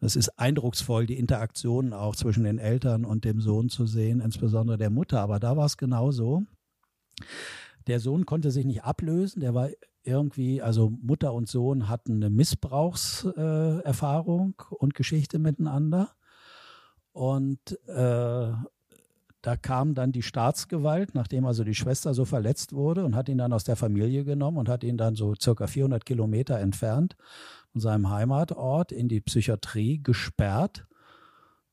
[0.00, 4.76] es ist eindrucksvoll, die Interaktionen auch zwischen den Eltern und dem Sohn zu sehen, insbesondere
[4.76, 5.20] der Mutter.
[5.20, 6.42] Aber da war es genauso.
[7.86, 9.68] Der Sohn konnte sich nicht ablösen, der war
[10.04, 16.10] irgendwie, also Mutter und Sohn hatten eine Missbrauchserfahrung äh, und Geschichte miteinander.
[17.12, 18.52] Und äh,
[19.42, 23.38] da kam dann die Staatsgewalt, nachdem also die Schwester so verletzt wurde und hat ihn
[23.38, 27.16] dann aus der Familie genommen und hat ihn dann so circa 400 Kilometer entfernt
[27.72, 30.86] von seinem Heimatort in die Psychiatrie gesperrt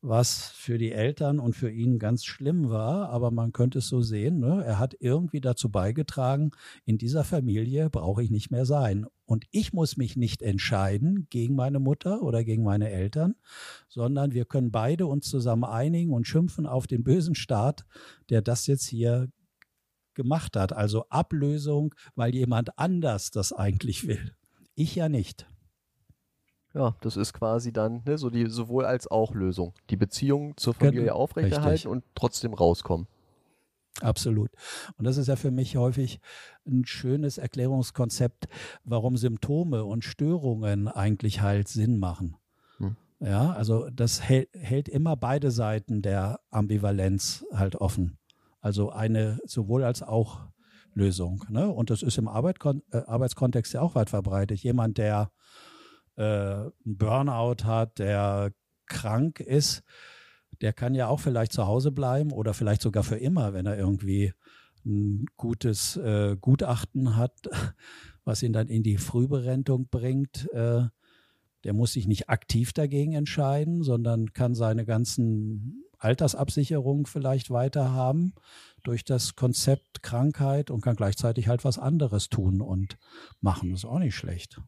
[0.02, 4.02] was für die Eltern und für ihn ganz schlimm war, aber man könnte es so
[4.02, 4.64] sehen, ne?
[4.66, 6.52] er hat irgendwie dazu beigetragen,
[6.86, 9.06] in dieser Familie brauche ich nicht mehr sein.
[9.26, 13.36] Und ich muss mich nicht entscheiden gegen meine Mutter oder gegen meine Eltern,
[13.90, 17.86] sondern wir können beide uns zusammen einigen und schimpfen auf den bösen Staat,
[18.30, 19.30] der das jetzt hier
[20.14, 20.74] gemacht hat.
[20.74, 24.34] Also Ablösung, weil jemand anders das eigentlich will.
[24.76, 25.49] Ich ja nicht.
[26.74, 29.74] Ja, das ist quasi dann ne, so die sowohl als auch Lösung.
[29.90, 31.88] Die Beziehung zur Familie genau, aufrechterhalten richtig.
[31.88, 33.08] und trotzdem rauskommen.
[34.02, 34.52] Absolut.
[34.98, 36.20] Und das ist ja für mich häufig
[36.66, 38.48] ein schönes Erklärungskonzept,
[38.84, 42.38] warum Symptome und Störungen eigentlich halt Sinn machen.
[42.78, 42.96] Hm.
[43.20, 48.18] Ja, also das hält, hält immer beide Seiten der Ambivalenz halt offen.
[48.62, 50.48] Also eine sowohl als auch
[50.94, 51.44] Lösung.
[51.50, 51.68] Ne?
[51.68, 54.60] Und das ist im Arbeitkon äh, Arbeitskontext ja auch weit verbreitet.
[54.60, 55.32] Jemand, der
[56.20, 58.52] äh, einen Burnout hat, der
[58.86, 59.84] krank ist,
[60.62, 63.78] der kann ja auch vielleicht zu Hause bleiben oder vielleicht sogar für immer, wenn er
[63.78, 64.34] irgendwie
[64.86, 67.34] ein gutes äh, Gutachten hat,
[68.26, 70.50] was ihn dann in die Frühberentung bringt.
[70.52, 70.88] Äh,
[71.64, 78.34] der muss sich nicht aktiv dagegen entscheiden, sondern kann seine ganzen Altersabsicherungen vielleicht weiterhaben
[78.84, 82.98] durch das Konzept Krankheit und kann gleichzeitig halt was anderes tun und
[83.42, 83.72] machen.
[83.72, 84.62] Das ist auch nicht schlecht.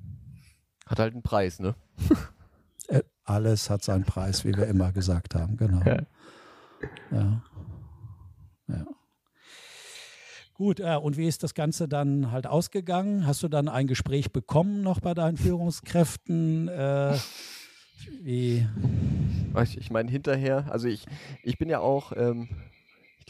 [0.92, 1.74] Hat halt einen Preis, ne?
[2.90, 5.80] Äh, alles hat seinen Preis, wie wir immer gesagt haben, genau.
[5.86, 6.02] Ja.
[7.12, 7.42] ja.
[8.68, 8.86] ja.
[10.54, 13.26] Gut, äh, und wie ist das Ganze dann halt ausgegangen?
[13.26, 16.68] Hast du dann ein Gespräch bekommen noch bei deinen Führungskräften?
[16.68, 17.18] Äh,
[18.22, 18.68] wie?
[19.64, 21.06] Ich, ich meine, hinterher, also ich,
[21.42, 22.50] ich bin ja auch ähm,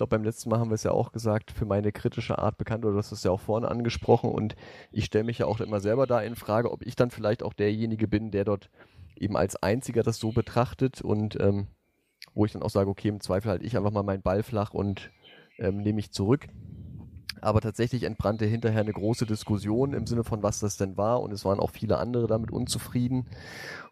[0.02, 2.84] glaube, beim letzten Mal haben wir es ja auch gesagt, für meine kritische Art bekannt,
[2.86, 4.56] oder du hast es ja auch vorne angesprochen und
[4.92, 7.54] ich stelle mich ja auch immer selber da in Frage, ob ich dann vielleicht auch
[7.54, 8.72] derjenige bin, der dort
[9.16, 11.68] eben als einziger das so betrachtet und ähm,
[12.34, 14.74] wo ich dann auch sage, okay, im Zweifel halt ich einfach mal meinen Ball flach
[14.74, 15.12] und
[15.60, 16.48] ähm, nehme mich zurück.
[17.40, 21.22] Aber tatsächlich entbrannte hinterher eine große Diskussion im Sinne von, was das denn war.
[21.22, 23.28] Und es waren auch viele andere damit unzufrieden.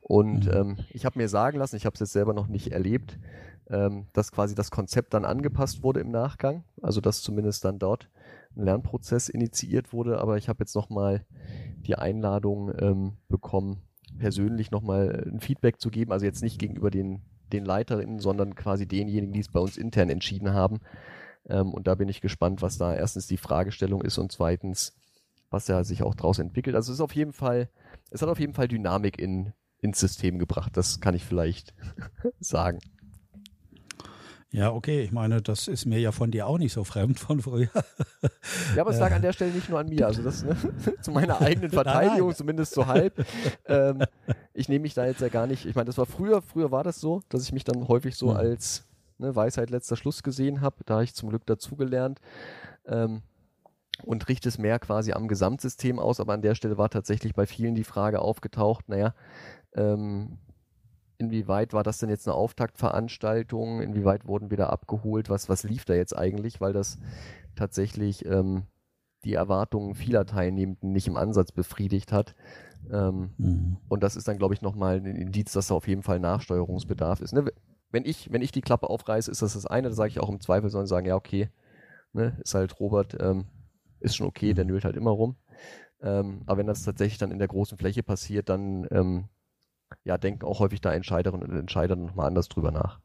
[0.02, 0.54] Und mhm.
[0.54, 3.17] ähm, ich habe mir sagen lassen, ich habe es jetzt selber noch nicht erlebt,
[3.70, 6.64] ähm, dass quasi das Konzept dann angepasst wurde im Nachgang.
[6.82, 8.10] Also dass zumindest dann dort
[8.56, 10.20] ein Lernprozess initiiert wurde.
[10.20, 11.26] Aber ich habe jetzt nochmal
[11.86, 13.82] die Einladung ähm, bekommen,
[14.18, 16.12] persönlich nochmal ein Feedback zu geben.
[16.12, 17.22] Also jetzt nicht gegenüber den,
[17.54, 20.80] den Leiterinnen, sondern quasi denjenigen, die es bei uns intern entschieden haben.
[21.48, 24.96] Ähm, und da bin ich gespannt, was da erstens die Fragestellung ist und zweitens,
[25.50, 26.76] was ja sich auch daraus entwickelt.
[26.76, 27.70] Also es ist auf jeden Fall,
[28.10, 30.76] es hat auf jeden Fall Dynamik in, ins System gebracht.
[30.76, 31.74] Das kann ich vielleicht
[32.40, 32.80] sagen.
[34.52, 37.42] Ja, okay, ich meine, das ist mir ja von dir auch nicht so fremd von
[37.42, 37.70] früher.
[38.76, 40.56] Ja, aber es lag an der Stelle nicht nur an mir, also das ne,
[41.02, 43.26] zu meiner eigenen Verteidigung, zumindest so halb.
[43.66, 44.04] Ähm,
[44.54, 46.84] ich nehme mich da jetzt ja gar nicht, ich meine, das war früher, früher war
[46.84, 48.86] das so, dass ich mich dann häufig so als
[49.18, 52.20] ne, Weisheit letzter Schluss gesehen habe, da habe ich zum Glück dazugelernt.
[52.86, 53.22] Ähm,
[54.04, 57.46] und richte es mehr quasi am Gesamtsystem aus, aber an der Stelle war tatsächlich bei
[57.46, 59.14] vielen die Frage aufgetaucht, naja,
[59.76, 60.38] ähm,
[61.20, 65.86] inwieweit war das denn jetzt eine Auftaktveranstaltung, inwieweit wurden wir da abgeholt, was, was lief
[65.86, 66.98] da jetzt eigentlich, weil das
[67.56, 68.64] tatsächlich ähm,
[69.26, 72.36] die Erwartungen vieler Teilnehmenden nicht im Ansatz befriedigt hat.
[72.92, 73.78] Ähm, mhm.
[73.90, 77.20] Und das ist dann, glaube ich, nochmal ein Indiz, dass da auf jeden Fall Nachsteuerungsbedarf
[77.20, 77.34] ist.
[77.34, 77.52] Ne?
[77.92, 80.30] Wenn, ich, wenn ich die Klappe aufreiße, ist das das eine, da sage ich auch
[80.30, 81.50] im Zweifel, sondern sagen, ja, okay,
[82.14, 83.46] ne, ist halt Robert, ähm,
[84.00, 84.72] ist schon okay, der mhm.
[84.72, 85.36] nölt halt immer rum.
[86.02, 89.26] Ähm, aber wenn das tatsächlich dann in der großen Fläche passiert, dann ähm,
[90.04, 92.99] ja, denken auch häufig da Entscheiderinnen und Entscheider nochmal anders drüber nach.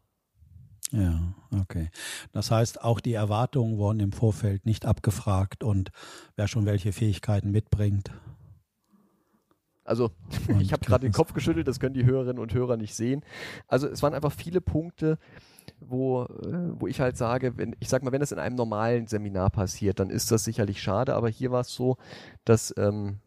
[0.90, 1.90] Ja, okay.
[2.32, 5.90] Das heißt, auch die Erwartungen wurden im Vorfeld nicht abgefragt und
[6.36, 8.12] wer schon welche Fähigkeiten mitbringt.
[9.84, 10.10] Also
[10.60, 13.22] ich habe gerade den Kopf geschüttelt, das können die Hörerinnen und Hörer nicht sehen.
[13.66, 15.18] Also es waren einfach viele Punkte,
[15.80, 19.06] wo, äh, wo ich halt sage, wenn, ich sag mal, wenn das in einem normalen
[19.06, 21.96] Seminar passiert, dann ist das sicherlich schade, aber hier war es so,
[22.44, 23.20] dass ähm,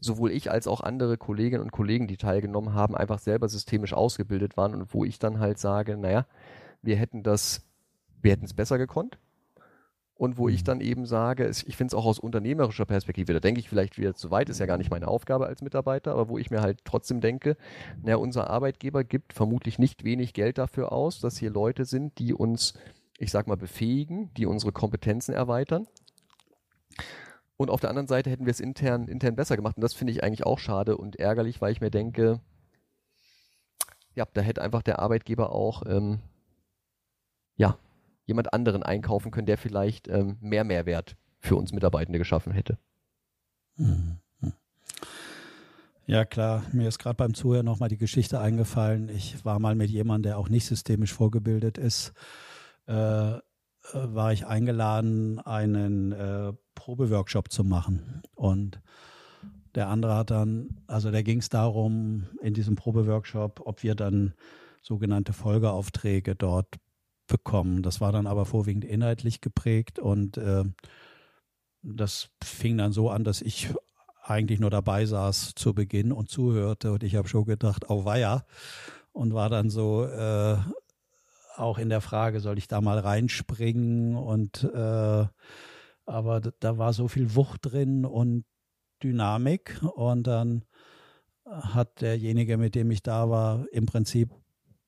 [0.00, 4.56] sowohl ich als auch andere Kolleginnen und Kollegen, die teilgenommen haben, einfach selber systemisch ausgebildet
[4.56, 6.26] waren und wo ich dann halt sage, naja,
[6.82, 7.62] wir hätten das,
[8.20, 9.18] wir hätten es besser gekonnt.
[10.14, 10.64] Und wo ich mhm.
[10.64, 14.14] dann eben sage, ich finde es auch aus unternehmerischer Perspektive, da denke ich vielleicht wieder
[14.14, 16.80] zu weit, ist ja gar nicht meine Aufgabe als Mitarbeiter, aber wo ich mir halt
[16.84, 17.56] trotzdem denke,
[18.02, 22.34] naja, unser Arbeitgeber gibt vermutlich nicht wenig Geld dafür aus, dass hier Leute sind, die
[22.34, 22.74] uns,
[23.16, 25.86] ich sag mal, befähigen, die unsere Kompetenzen erweitern.
[27.58, 29.76] Und auf der anderen Seite hätten wir es intern, intern besser gemacht.
[29.76, 32.40] Und das finde ich eigentlich auch schade und ärgerlich, weil ich mir denke,
[34.14, 36.20] ja, da hätte einfach der Arbeitgeber auch, ähm,
[37.56, 37.76] ja,
[38.26, 42.78] jemand anderen einkaufen können, der vielleicht ähm, mehr Mehrwert für uns Mitarbeitende geschaffen hätte.
[43.76, 44.18] Mhm.
[46.06, 46.64] Ja, klar.
[46.72, 49.10] Mir ist gerade beim Zuhören nochmal die Geschichte eingefallen.
[49.10, 52.14] Ich war mal mit jemandem, der auch nicht systemisch vorgebildet ist,
[52.86, 53.38] äh, äh,
[53.92, 58.22] war ich eingeladen, einen äh, Probeworkshop zu machen.
[58.34, 58.80] Und
[59.74, 64.34] der andere hat dann, also da ging es darum, in diesem Probeworkshop, ob wir dann
[64.80, 66.76] sogenannte Folgeaufträge dort
[67.26, 67.82] bekommen.
[67.82, 70.64] Das war dann aber vorwiegend inhaltlich geprägt und äh,
[71.82, 73.68] das fing dann so an, dass ich
[74.22, 78.46] eigentlich nur dabei saß zu Beginn und zuhörte und ich habe schon gedacht, oh weia
[79.12, 80.56] und war dann so, äh,
[81.58, 85.26] auch in der Frage, soll ich da mal reinspringen und äh,
[86.08, 88.44] aber da war so viel Wucht drin und
[89.02, 90.64] Dynamik und dann
[91.44, 94.30] hat derjenige, mit dem ich da war, im Prinzip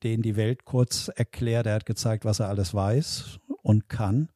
[0.02, 1.66] den die Welt kurz erklärt.
[1.66, 4.30] Er hat gezeigt, was er alles weiß und kann.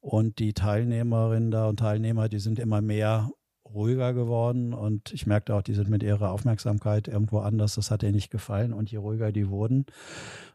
[0.00, 3.30] Und die Teilnehmerinnen da und Teilnehmer, die sind immer mehr
[3.68, 7.74] ruhiger geworden und ich merkte auch, die sind mit ihrer Aufmerksamkeit irgendwo anders.
[7.74, 9.86] Das hat ihr nicht gefallen und je ruhiger die wurden,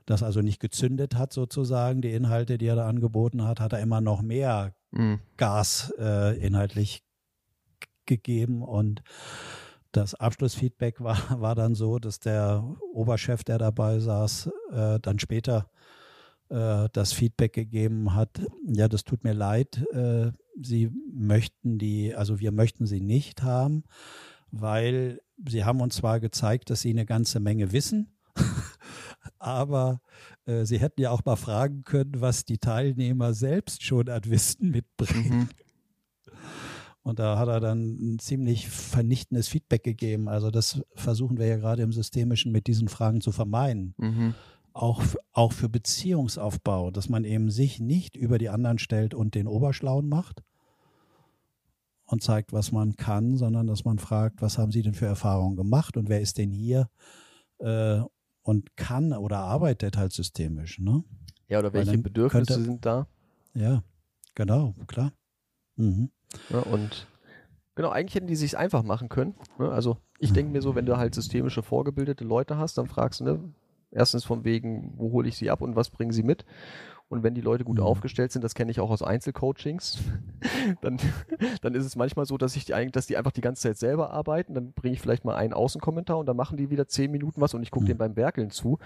[0.06, 3.82] das also nicht gezündet hat sozusagen, die Inhalte, die er da angeboten hat, hat er
[3.82, 5.20] immer noch mehr mhm.
[5.38, 7.04] Gas äh, inhaltlich
[8.06, 9.04] gegeben und
[9.92, 15.70] das Abschlussfeedback war, war dann so, dass der Oberchef, der dabei saß, äh, dann später
[16.50, 22.40] äh, das Feedback gegeben hat, ja, das tut mir leid, äh, Sie möchten die, also
[22.40, 23.84] wir möchten sie nicht haben,
[24.52, 28.14] weil sie haben uns zwar gezeigt, dass sie eine ganze Menge wissen,
[29.42, 30.02] aber
[30.46, 34.72] äh, sie hätten ja auch mal fragen können, was die Teilnehmer selbst schon an Wissen
[34.72, 35.40] mitbringen.
[35.40, 35.50] Mhm.
[37.04, 40.30] Und da hat er dann ein ziemlich vernichtendes Feedback gegeben.
[40.30, 43.96] Also das versuchen wir ja gerade im Systemischen mit diesen Fragen zu vermeiden.
[43.98, 44.36] Mhm
[44.74, 49.48] auch, auch für Beziehungsaufbau, dass man eben sich nicht über die anderen stellt und den
[49.48, 50.44] Oberschlauen macht
[52.06, 55.56] und zeigt, was man kann, sondern dass man fragt, was haben Sie denn für Erfahrungen
[55.56, 56.90] gemacht und wer ist denn hier
[57.60, 58.02] äh,
[58.44, 60.80] und kann oder arbeitet halt systemisch.
[60.80, 61.04] Ne?
[61.48, 63.08] Ja, oder welche Bedürfnisse könnte, sind da?
[63.54, 63.84] Ja,
[64.36, 65.14] genau, klar.
[65.76, 66.12] Mhm.
[66.50, 67.08] Ja, und
[67.76, 69.36] genau, eigentlich hätten die sich einfach machen können.
[69.58, 69.70] Ne?
[69.70, 73.24] Also ich denke mir so, wenn du halt systemische vorgebildete Leute hast, dann fragst du,
[73.24, 73.54] ne,
[73.92, 76.46] erstens von wegen, wo hole ich sie ab und was bringen sie mit?
[77.12, 77.84] Und wenn die Leute gut mhm.
[77.84, 80.00] aufgestellt sind, das kenne ich auch aus Einzelcoachings,
[80.82, 80.98] dann,
[81.62, 84.12] dann ist es manchmal so, dass ich die dass die einfach die ganze Zeit selber
[84.12, 84.54] arbeiten.
[84.54, 87.54] Dann bringe ich vielleicht mal einen Außenkommentar und dann machen die wieder zehn Minuten was
[87.54, 87.88] und ich gucke mhm.
[87.88, 88.80] denen beim Werkeln zu.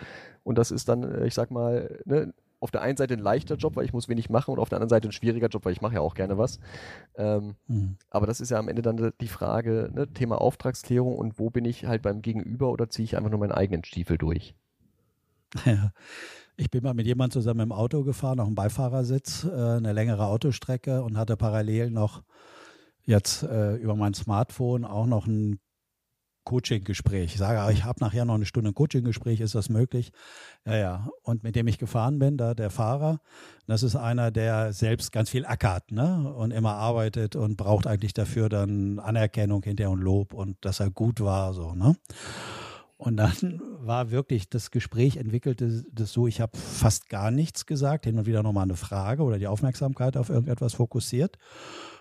[0.44, 3.58] Und das ist dann, äh, ich sag mal, ne, auf der einen Seite ein leichter
[3.58, 5.74] Job, weil ich muss wenig machen und auf der anderen Seite ein schwieriger Job, weil
[5.74, 6.60] ich mache ja auch gerne was.
[7.16, 7.98] Ähm, mhm.
[8.10, 11.64] Aber das ist ja am Ende dann die Frage, ne, Thema Auftragsklärung und wo bin
[11.64, 14.56] ich halt beim Gegenüber oder ziehe ich einfach nur meinen eigenen Stiefel durch?
[15.66, 15.92] Ja.
[16.58, 20.26] Ich bin mal mit jemandem zusammen im Auto gefahren, auf dem Beifahrersitz, äh, eine längere
[20.28, 22.24] Autostrecke und hatte parallel noch
[23.04, 25.60] jetzt äh, über mein Smartphone auch noch ein
[26.46, 27.34] Coaching-Gespräch.
[27.34, 30.12] Ich sage, ich habe nachher noch eine Stunde ein Coaching-Gespräch, ist das möglich?
[30.66, 31.10] Ja, ja.
[31.24, 33.20] Und mit dem ich gefahren bin, da der Fahrer,
[33.68, 36.34] das ist einer, der selbst ganz viel ackert, ne?
[36.34, 40.92] Und immer arbeitet und braucht eigentlich dafür dann Anerkennung hinterher und Lob und dass er
[40.92, 41.98] gut war, so, ne?
[42.98, 48.06] Und dann war wirklich das Gespräch entwickelte das so, ich habe fast gar nichts gesagt,
[48.06, 51.38] hin und wieder nochmal eine Frage oder die Aufmerksamkeit auf irgendetwas fokussiert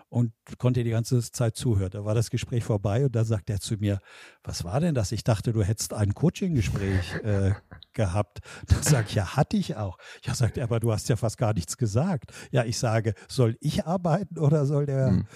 [0.09, 1.91] und konnte die ganze Zeit zuhören.
[1.91, 3.99] Da war das Gespräch vorbei und da sagt er zu mir,
[4.45, 5.11] was war denn das?
[5.11, 7.55] Ich dachte, du hättest ein Coaching-Gespräch äh,
[7.93, 8.39] gehabt.
[8.69, 9.99] Da sage ich, ja, hatte ich auch.
[10.23, 12.33] Ja, sagt er, aber du hast ja fast gar nichts gesagt.
[12.53, 15.27] Ja, ich sage, soll ich arbeiten oder soll der hm.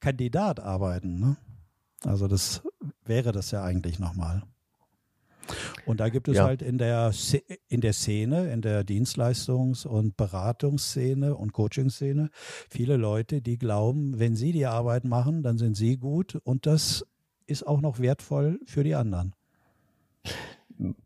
[0.00, 1.20] Kandidat arbeiten?
[1.20, 1.36] Ne?
[2.04, 2.62] Also das
[3.04, 4.42] wäre das ja eigentlich nochmal.
[5.86, 6.44] Und da gibt es ja.
[6.44, 7.12] halt in der,
[7.68, 12.30] in der Szene, in der Dienstleistungs- und Beratungsszene und Coachingszene
[12.68, 17.04] viele Leute, die glauben, wenn sie die Arbeit machen, dann sind sie gut und das
[17.46, 19.34] ist auch noch wertvoll für die anderen.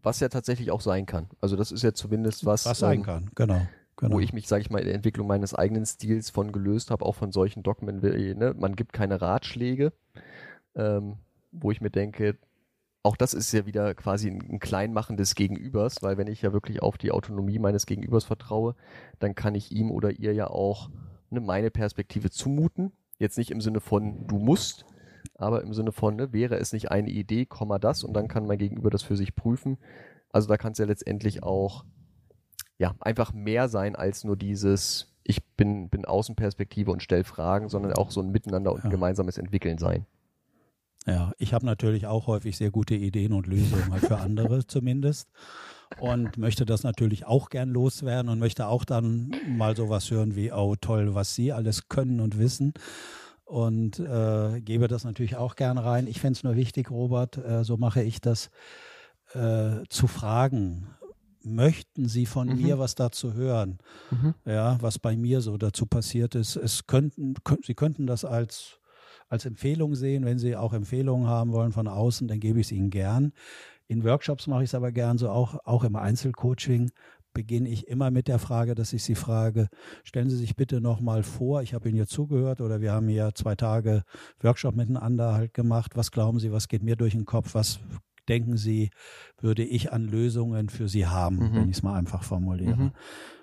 [0.03, 1.29] Was ja tatsächlich auch sein kann.
[1.41, 2.67] Also das ist ja zumindest was.
[2.67, 3.63] Was sein ähm, kann, genau.
[3.97, 4.17] Genau.
[4.17, 7.05] wo ich mich, sage ich mal, in der Entwicklung meines eigenen Stils von gelöst habe,
[7.05, 8.55] auch von solchen Dogmen, ne?
[8.59, 9.93] man gibt keine Ratschläge,
[10.75, 11.17] ähm,
[11.53, 12.37] wo ich mir denke,
[13.03, 16.83] auch das ist ja wieder quasi ein Kleinmachen des Gegenübers, weil wenn ich ja wirklich
[16.83, 18.77] auf die Autonomie meines Gegenübers vertraue,
[19.19, 20.89] dann kann ich ihm oder ihr ja auch
[21.31, 22.93] ne, meine Perspektive zumuten.
[23.19, 24.87] Jetzt nicht im Sinne von du musst,
[25.35, 28.47] aber im Sinne von ne, wäre es nicht eine Idee, Komma das und dann kann
[28.47, 29.79] mein Gegenüber das für sich prüfen.
[30.31, 31.85] Also da kann es ja letztendlich auch
[32.79, 37.95] ja einfach mehr sein als nur dieses ich bin bin Außenperspektive und stell Fragen, sondern
[37.95, 40.07] auch so ein Miteinander und ein gemeinsames Entwickeln sein.
[41.07, 45.29] Ja, ich habe natürlich auch häufig sehr gute Ideen und Lösungen halt für andere zumindest
[45.99, 50.53] und möchte das natürlich auch gern loswerden und möchte auch dann mal sowas hören wie,
[50.53, 52.73] oh toll, was Sie alles können und wissen
[53.45, 56.07] und äh, gebe das natürlich auch gern rein.
[56.07, 58.51] Ich fände es nur wichtig, Robert, äh, so mache ich das,
[59.35, 60.87] äh, zu fragen,
[61.43, 62.63] möchten Sie von mhm.
[62.63, 63.79] mir was dazu hören?
[64.11, 64.35] Mhm.
[64.45, 66.57] Ja, was bei mir so dazu passiert ist.
[66.57, 68.79] Es könnten, Sie könnten das als
[69.33, 70.25] als Empfehlung sehen.
[70.25, 73.33] Wenn Sie auch Empfehlungen haben wollen von außen, dann gebe ich es Ihnen gern.
[73.89, 76.91] In Workshops mache ich es aber gern so, auch, auch im Einzelcoaching
[77.35, 79.69] beginne ich immer mit der Frage, dass ich Sie frage,
[80.05, 83.31] stellen Sie sich bitte nochmal vor, ich habe Ihnen hier zugehört oder wir haben hier
[83.35, 84.03] zwei Tage
[84.41, 85.93] Workshop miteinander halt gemacht.
[85.95, 87.55] Was glauben Sie, was geht mir durch den Kopf?
[87.55, 87.81] Was
[88.29, 88.91] denken Sie,
[89.41, 91.55] würde ich an Lösungen für Sie haben, mhm.
[91.55, 92.77] wenn ich es mal einfach formuliere?
[92.77, 92.93] Mhm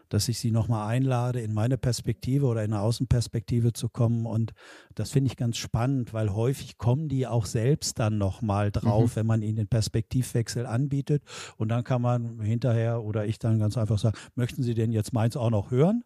[0.10, 4.26] dass ich sie nochmal einlade, in meine Perspektive oder in eine Außenperspektive zu kommen.
[4.26, 4.54] Und
[4.96, 9.16] das finde ich ganz spannend, weil häufig kommen die auch selbst dann nochmal drauf, mhm.
[9.16, 11.24] wenn man ihnen den Perspektivwechsel anbietet.
[11.58, 15.14] Und dann kann man hinterher oder ich dann ganz einfach sagen, möchten Sie denn jetzt
[15.14, 16.04] meins auch noch hören?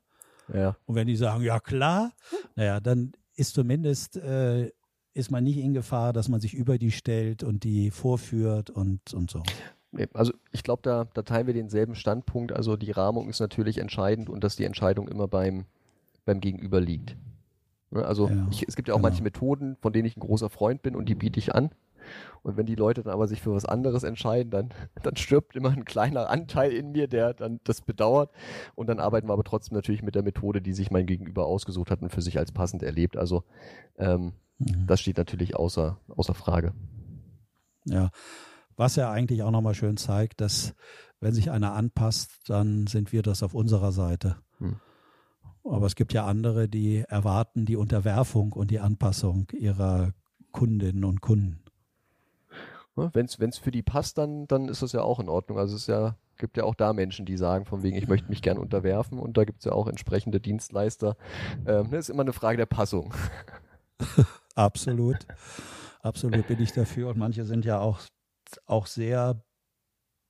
[0.53, 0.75] Ja.
[0.85, 2.11] Und wenn die sagen, ja klar,
[2.55, 4.71] naja, dann ist zumindest äh,
[5.13, 9.13] ist man nicht in Gefahr, dass man sich über die stellt und die vorführt und,
[9.13, 9.43] und so.
[10.13, 12.51] Also ich glaube, da, da teilen wir denselben Standpunkt.
[12.51, 15.65] Also die Rahmung ist natürlich entscheidend und dass die Entscheidung immer beim,
[16.25, 17.15] beim Gegenüber liegt.
[17.91, 19.09] Ne, also ja, ich, es gibt ja auch genau.
[19.09, 21.69] manche Methoden, von denen ich ein großer Freund bin und die biete ich an.
[22.41, 25.69] Und wenn die Leute dann aber sich für was anderes entscheiden, dann, dann stirbt immer
[25.69, 28.31] ein kleiner Anteil in mir, der dann das bedauert.
[28.75, 31.91] Und dann arbeiten wir aber trotzdem natürlich mit der Methode, die sich mein Gegenüber ausgesucht
[31.91, 33.15] hat und für sich als passend erlebt.
[33.15, 33.43] Also
[33.97, 34.87] ähm, mhm.
[34.87, 36.73] das steht natürlich außer, außer Frage.
[37.85, 38.09] Ja,
[38.75, 40.73] was ja eigentlich auch nochmal schön zeigt, dass
[41.19, 44.37] wenn sich einer anpasst, dann sind wir das auf unserer Seite.
[44.57, 44.75] Hm.
[45.63, 50.11] Aber es gibt ja andere, die erwarten die Unterwerfung und die Anpassung ihrer
[50.51, 51.63] Kundinnen und Kunden.
[52.95, 55.57] Wenn es für die passt, dann, dann ist das ja auch in Ordnung.
[55.57, 58.43] Also es ja, gibt ja auch da Menschen, die sagen, von wegen, ich möchte mich
[58.43, 61.17] gern unterwerfen und da gibt es ja auch entsprechende Dienstleister.
[61.65, 63.13] Ähm, das ist immer eine Frage der Passung.
[64.55, 65.17] Absolut.
[66.01, 67.09] Absolut bin ich dafür.
[67.09, 68.01] Und manche sind ja auch
[68.65, 69.43] auch sehr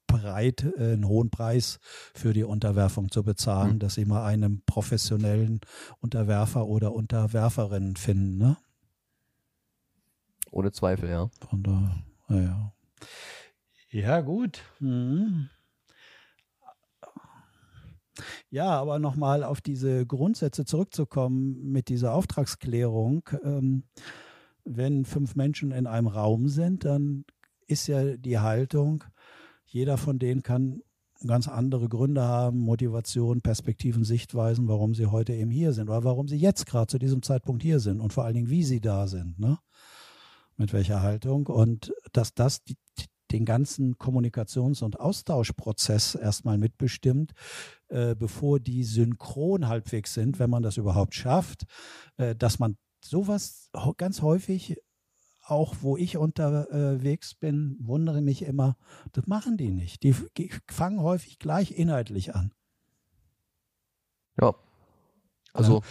[0.07, 1.79] bereit, äh, einen hohen Preis
[2.13, 3.79] für die Unterwerfung zu bezahlen, mhm.
[3.79, 5.59] dass sie mal einen professionellen
[5.99, 8.37] Unterwerfer oder Unterwerferin finden.
[8.37, 8.57] Ne?
[10.51, 11.29] Ohne Zweifel, ja.
[11.49, 12.73] Von da, ja.
[13.89, 14.61] Ja, gut.
[14.79, 15.49] Mhm.
[18.49, 23.27] Ja, aber nochmal auf diese Grundsätze zurückzukommen mit dieser Auftragsklärung.
[23.43, 23.83] Ähm,
[24.63, 27.25] wenn fünf Menschen in einem Raum sind, dann
[27.73, 29.03] ist ja die Haltung,
[29.65, 30.81] jeder von denen kann
[31.27, 36.27] ganz andere Gründe haben, Motivation, Perspektiven, Sichtweisen, warum sie heute eben hier sind oder warum
[36.27, 39.07] sie jetzt gerade zu diesem Zeitpunkt hier sind und vor allen Dingen, wie sie da
[39.07, 39.57] sind, ne?
[40.55, 42.77] Mit welcher Haltung und dass das die,
[43.31, 47.31] den ganzen Kommunikations- und Austauschprozess erstmal mitbestimmt,
[47.87, 51.63] äh, bevor die synchron halbwegs sind, wenn man das überhaupt schafft,
[52.17, 54.77] äh, dass man sowas ganz häufig
[55.45, 58.77] auch wo ich unterwegs bin, wundere mich immer,
[59.11, 60.03] das machen die nicht.
[60.03, 60.13] Die
[60.67, 62.53] fangen häufig gleich inhaltlich an.
[64.39, 64.55] Ja.
[65.53, 65.81] Also,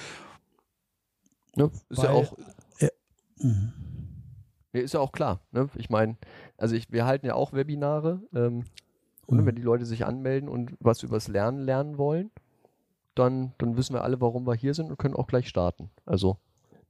[1.55, 2.37] ja, ne, ist Weil, ja auch.
[2.79, 2.89] Äh,
[3.39, 3.73] mhm.
[4.73, 5.41] ist ja auch klar.
[5.53, 5.69] Ne?
[5.77, 6.17] Ich meine,
[6.57, 8.23] also ich, wir halten ja auch Webinare.
[8.35, 8.65] Ähm,
[9.27, 9.47] und mhm.
[9.47, 12.31] wenn die Leute sich anmelden und was übers Lernen lernen wollen,
[13.15, 15.91] dann, dann wissen wir alle, warum wir hier sind und können auch gleich starten.
[16.05, 16.39] Also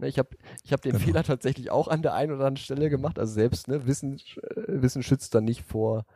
[0.08, 0.30] ich habe
[0.64, 1.04] ich hab den genau.
[1.04, 3.18] Fehler tatsächlich auch an der einen oder anderen Stelle gemacht.
[3.18, 6.06] Also selbst ne, Wissen, äh, Wissen schützt dann nicht vor,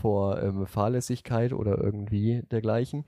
[0.00, 3.04] vor ähm, Fahrlässigkeit oder irgendwie dergleichen.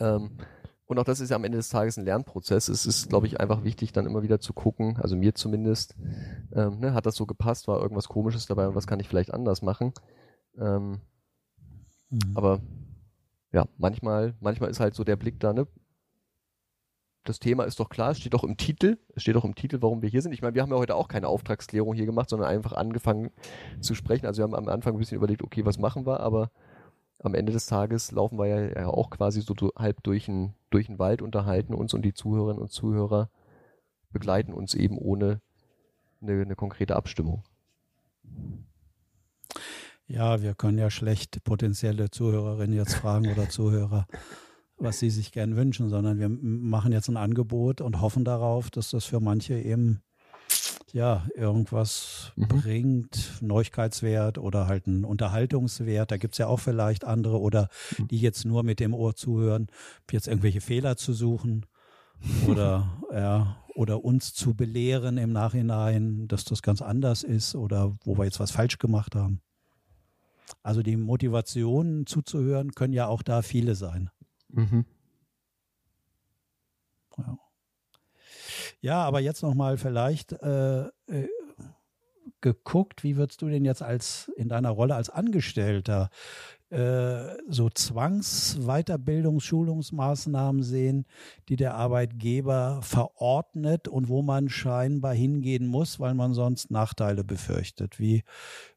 [0.00, 0.38] Ähm,
[0.86, 2.68] und auch das ist ja am Ende des Tages ein Lernprozess.
[2.68, 5.96] Es ist, glaube ich, einfach wichtig, dann immer wieder zu gucken, also mir zumindest,
[6.52, 9.34] ähm, ne, hat das so gepasst, war irgendwas Komisches dabei und was kann ich vielleicht
[9.34, 9.92] anders machen.
[10.56, 11.00] Ähm,
[12.10, 12.20] mhm.
[12.34, 12.60] Aber
[13.52, 15.66] ja, manchmal, manchmal ist halt so der Blick da, ne,
[17.28, 19.78] das Thema ist doch klar, es steht doch im Titel, es steht doch im Titel,
[19.80, 20.32] warum wir hier sind.
[20.32, 23.30] Ich meine, wir haben ja heute auch keine Auftragsklärung hier gemacht, sondern einfach angefangen
[23.80, 24.26] zu sprechen.
[24.26, 26.50] Also wir haben am Anfang ein bisschen überlegt, okay, was machen wir, aber
[27.20, 30.98] am Ende des Tages laufen wir ja, auch quasi so halb durch den, durch den
[30.98, 33.30] Wald, unterhalten uns und die Zuhörerinnen und Zuhörer
[34.10, 35.40] begleiten uns eben ohne
[36.20, 37.42] eine, eine konkrete Abstimmung.
[40.06, 44.06] Ja, wir können ja schlecht potenzielle Zuhörerinnen jetzt fragen oder Zuhörer
[44.78, 48.90] was sie sich gern wünschen, sondern wir machen jetzt ein Angebot und hoffen darauf, dass
[48.90, 50.02] das für manche eben
[50.92, 52.48] ja irgendwas mhm.
[52.48, 56.10] bringt, Neuigkeitswert oder halt einen Unterhaltungswert.
[56.10, 57.68] Da gibt es ja auch vielleicht andere oder
[57.98, 58.08] mhm.
[58.08, 59.68] die jetzt nur mit dem Ohr zuhören,
[60.10, 61.66] jetzt irgendwelche Fehler zu suchen
[62.48, 68.16] oder ja, oder uns zu belehren im Nachhinein, dass das ganz anders ist oder wo
[68.16, 69.40] wir jetzt was falsch gemacht haben.
[70.62, 74.10] Also die Motivationen zuzuhören können ja auch da viele sein.
[74.56, 74.84] Mhm.
[77.18, 77.38] Ja.
[78.80, 81.28] ja, aber jetzt nochmal vielleicht äh, äh,
[82.40, 86.10] geguckt, wie würdest du denn jetzt als in deiner Rolle als Angestellter
[86.70, 91.06] äh, so Zwangsweiterbildungs-, Schulungsmaßnahmen sehen,
[91.48, 97.98] die der Arbeitgeber verordnet und wo man scheinbar hingehen muss, weil man sonst Nachteile befürchtet.
[97.98, 98.24] Wie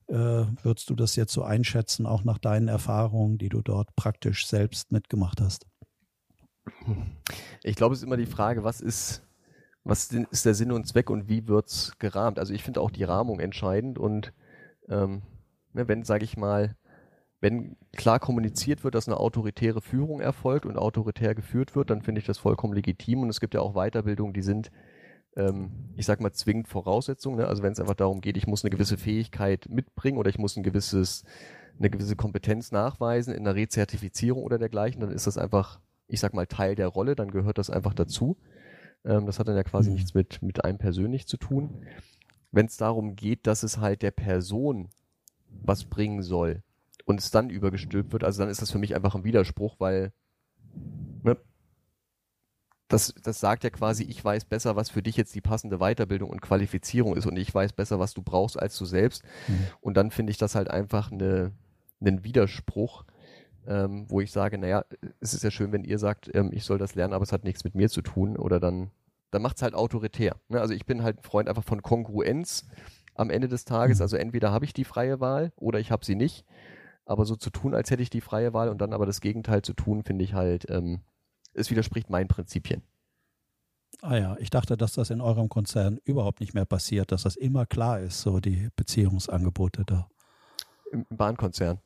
[0.07, 0.15] äh,
[0.63, 4.91] würdest du das jetzt so einschätzen, auch nach deinen Erfahrungen, die du dort praktisch selbst
[4.91, 5.68] mitgemacht hast?
[7.63, 9.21] Ich glaube, es ist immer die Frage, was ist,
[9.83, 12.39] was ist der Sinn und Zweck und wie wird es gerahmt?
[12.39, 14.33] Also ich finde auch die Rahmung entscheidend und
[14.87, 15.21] ähm,
[15.73, 16.75] ne, wenn, sage ich mal,
[17.41, 22.19] wenn klar kommuniziert wird, dass eine autoritäre Führung erfolgt und autoritär geführt wird, dann finde
[22.19, 24.71] ich das vollkommen legitim und es gibt ja auch Weiterbildungen, die sind,
[25.37, 27.37] ähm, ich sag mal, zwingend Voraussetzungen.
[27.37, 27.47] Ne?
[27.47, 30.57] Also wenn es einfach darum geht, ich muss eine gewisse Fähigkeit mitbringen oder ich muss
[30.57, 31.23] ein gewisses,
[31.77, 35.79] eine gewisse Kompetenz nachweisen in einer Rezertifizierung oder dergleichen, dann ist das einfach
[36.09, 38.37] ich sag mal, Teil der Rolle, dann gehört das einfach dazu.
[39.05, 39.95] Ähm, das hat dann ja quasi mhm.
[39.95, 41.85] nichts mit, mit einem persönlich zu tun.
[42.51, 44.89] Wenn es darum geht, dass es halt der Person
[45.63, 46.63] was bringen soll
[47.05, 50.11] und es dann übergestülpt wird, also dann ist das für mich einfach ein Widerspruch, weil
[51.23, 51.37] ne,
[52.87, 56.29] das, das sagt ja quasi, ich weiß besser, was für dich jetzt die passende Weiterbildung
[56.29, 59.23] und Qualifizierung ist und ich weiß besser, was du brauchst als du selbst.
[59.47, 59.67] Mhm.
[59.79, 61.51] Und dann finde ich das halt einfach eine,
[62.01, 63.05] einen Widerspruch,
[63.69, 64.83] ähm, wo ich sage, naja,
[65.19, 67.43] es ist ja schön, wenn ihr sagt, ähm, ich soll das lernen, aber es hat
[67.43, 68.89] nichts mit mir zu tun oder dann,
[69.29, 70.35] dann macht es halt autoritär.
[70.49, 70.59] Ne?
[70.59, 72.67] Also ich bin halt ein Freund einfach von Kongruenz
[73.13, 73.99] am Ende des Tages.
[73.99, 74.01] Mhm.
[74.01, 76.45] Also entweder habe ich die freie Wahl oder ich habe sie nicht.
[77.05, 79.61] Aber so zu tun, als hätte ich die freie Wahl und dann aber das Gegenteil
[79.61, 81.01] zu tun, finde ich halt, ähm,
[81.53, 82.81] es widerspricht meinen Prinzipien.
[84.01, 87.35] Ah ja, ich dachte, dass das in eurem Konzern überhaupt nicht mehr passiert, dass das
[87.35, 90.07] immer klar ist, so die Beziehungsangebote da.
[90.91, 91.79] Im Bahnkonzern.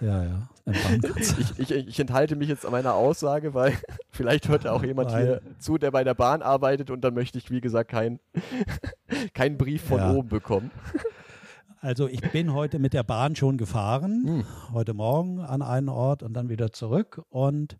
[0.00, 0.48] Ja, ja.
[0.66, 3.76] Ich, ich, ich, enthalte mich jetzt an meiner Aussage, weil
[4.10, 5.24] vielleicht hört ja auch jemand Nein.
[5.24, 8.18] hier zu, der bei der Bahn arbeitet und dann möchte ich, wie gesagt, keinen
[9.34, 10.12] kein Brief von ja.
[10.12, 10.70] oben bekommen.
[11.80, 14.44] Also ich bin heute mit der Bahn schon gefahren, hm.
[14.72, 17.76] heute Morgen an einen Ort und dann wieder zurück und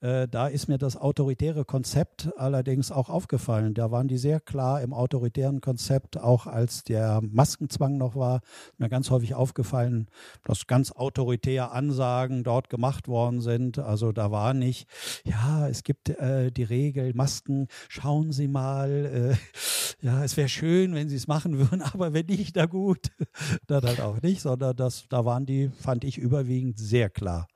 [0.00, 3.74] äh, da ist mir das autoritäre Konzept allerdings auch aufgefallen.
[3.74, 8.40] Da waren die sehr klar im autoritären Konzept, auch als der Maskenzwang noch war,
[8.76, 10.06] mir ganz häufig aufgefallen,
[10.44, 13.78] dass ganz autoritär Ansagen dort gemacht worden sind.
[13.78, 14.88] Also da war nicht,
[15.24, 18.90] ja, es gibt äh, die Regel, Masken, schauen Sie mal,
[19.32, 23.08] äh, ja, es wäre schön, wenn Sie es machen würden, aber wenn nicht, da gut.
[23.66, 27.48] das halt auch nicht, sondern das, da waren die, fand ich überwiegend sehr klar.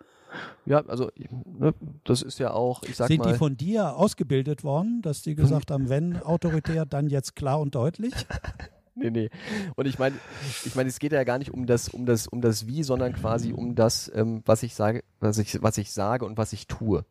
[0.67, 1.11] Ja, also
[1.45, 1.75] ne,
[2.05, 3.33] das ist ja auch, ich sag Sind mal.
[3.33, 7.75] die von dir ausgebildet worden, dass die gesagt haben, wenn autoritär, dann jetzt klar und
[7.75, 8.15] deutlich?
[8.95, 9.31] nee, nee.
[9.77, 10.17] Und ich meine,
[10.65, 13.13] ich meine, es geht ja gar nicht um das, um das, um das Wie, sondern
[13.13, 16.67] quasi um das, ähm, was ich sage, was ich, was ich sage und was ich
[16.67, 17.05] tue.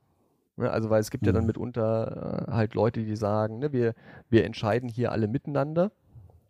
[0.58, 1.48] Ne, also, weil es gibt ja dann mhm.
[1.48, 3.94] mitunter äh, halt Leute, die sagen, ne, wir,
[4.30, 5.92] wir entscheiden hier alle miteinander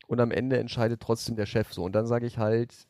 [0.07, 1.83] und am Ende entscheidet trotzdem der Chef so.
[1.83, 2.87] Und dann sage ich halt,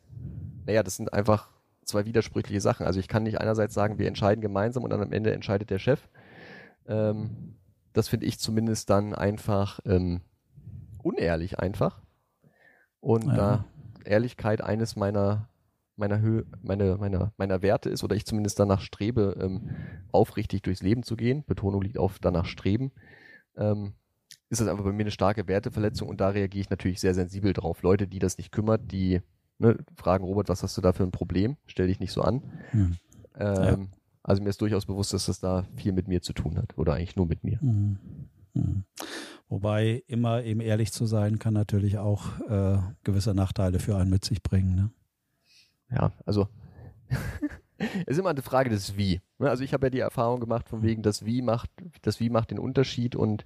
[0.66, 1.48] naja, das sind einfach
[1.92, 2.86] zwei widersprüchliche Sachen.
[2.86, 5.78] Also ich kann nicht einerseits sagen, wir entscheiden gemeinsam und dann am Ende entscheidet der
[5.78, 6.08] Chef.
[6.86, 7.56] Ähm,
[7.92, 10.22] das finde ich zumindest dann einfach ähm,
[11.02, 12.00] unehrlich einfach.
[13.00, 13.34] Und ja.
[13.34, 13.64] da
[14.04, 15.48] Ehrlichkeit eines meiner
[15.96, 19.70] meiner Höhe, meine, meiner, meiner Werte ist oder ich zumindest danach strebe, ähm,
[20.10, 22.92] aufrichtig durchs Leben zu gehen, Betonung liegt auf danach streben,
[23.56, 23.92] ähm,
[24.48, 27.52] ist das einfach bei mir eine starke Werteverletzung und da reagiere ich natürlich sehr sensibel
[27.52, 27.82] drauf.
[27.82, 29.20] Leute, die das nicht kümmert, die
[29.62, 31.56] ne, fragen, Robert, was hast du da für ein Problem?
[31.66, 32.42] Stell dich nicht so an.
[32.70, 32.96] Hm.
[33.36, 33.78] Ähm, ja.
[34.22, 36.94] Also mir ist durchaus bewusst, dass das da viel mit mir zu tun hat oder
[36.94, 37.60] eigentlich nur mit mir.
[37.60, 37.98] Hm.
[38.54, 38.84] Hm.
[39.48, 44.24] Wobei immer eben ehrlich zu sein, kann natürlich auch äh, gewisse Nachteile für einen mit
[44.24, 44.74] sich bringen.
[44.74, 44.90] Ne?
[45.90, 46.48] Ja, also
[47.78, 49.20] es ist immer eine Frage des Wie.
[49.38, 49.50] Ne?
[49.50, 51.70] Also ich habe ja die Erfahrung gemacht von wegen, das Wie macht,
[52.02, 53.44] das Wie macht den Unterschied und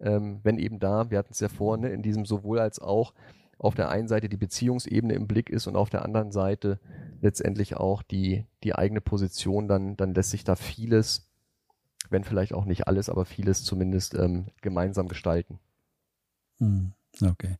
[0.00, 3.12] ähm, wenn eben da, wir hatten es ja vorne, in diesem sowohl als auch,
[3.58, 6.78] auf der einen Seite die Beziehungsebene im Blick ist und auf der anderen Seite
[7.20, 11.28] letztendlich auch die, die eigene Position, dann, dann lässt sich da vieles,
[12.10, 15.58] wenn vielleicht auch nicht alles, aber vieles zumindest ähm, gemeinsam gestalten.
[16.58, 16.92] Hm,
[17.22, 17.56] okay.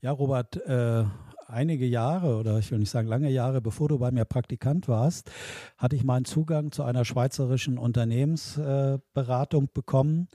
[0.00, 1.04] Ja, Robert, äh,
[1.46, 5.30] einige Jahre oder ich will nicht sagen lange Jahre, bevor du bei mir Praktikant warst,
[5.76, 10.28] hatte ich meinen Zugang zu einer schweizerischen Unternehmensberatung äh, bekommen.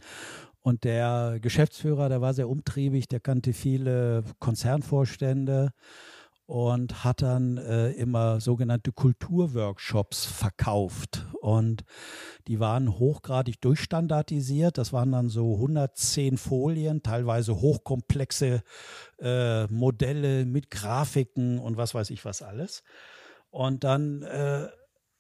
[0.66, 5.74] Und der Geschäftsführer, der war sehr umtriebig, der kannte viele Konzernvorstände
[6.48, 11.28] und hat dann äh, immer sogenannte Kulturworkshops verkauft.
[11.40, 11.84] Und
[12.48, 14.80] die waren hochgradig durchstandardisiert.
[14.80, 18.64] Das waren dann so 110 Folien, teilweise hochkomplexe
[19.20, 22.82] äh, Modelle mit Grafiken und was weiß ich was alles.
[23.52, 24.68] Und dann äh,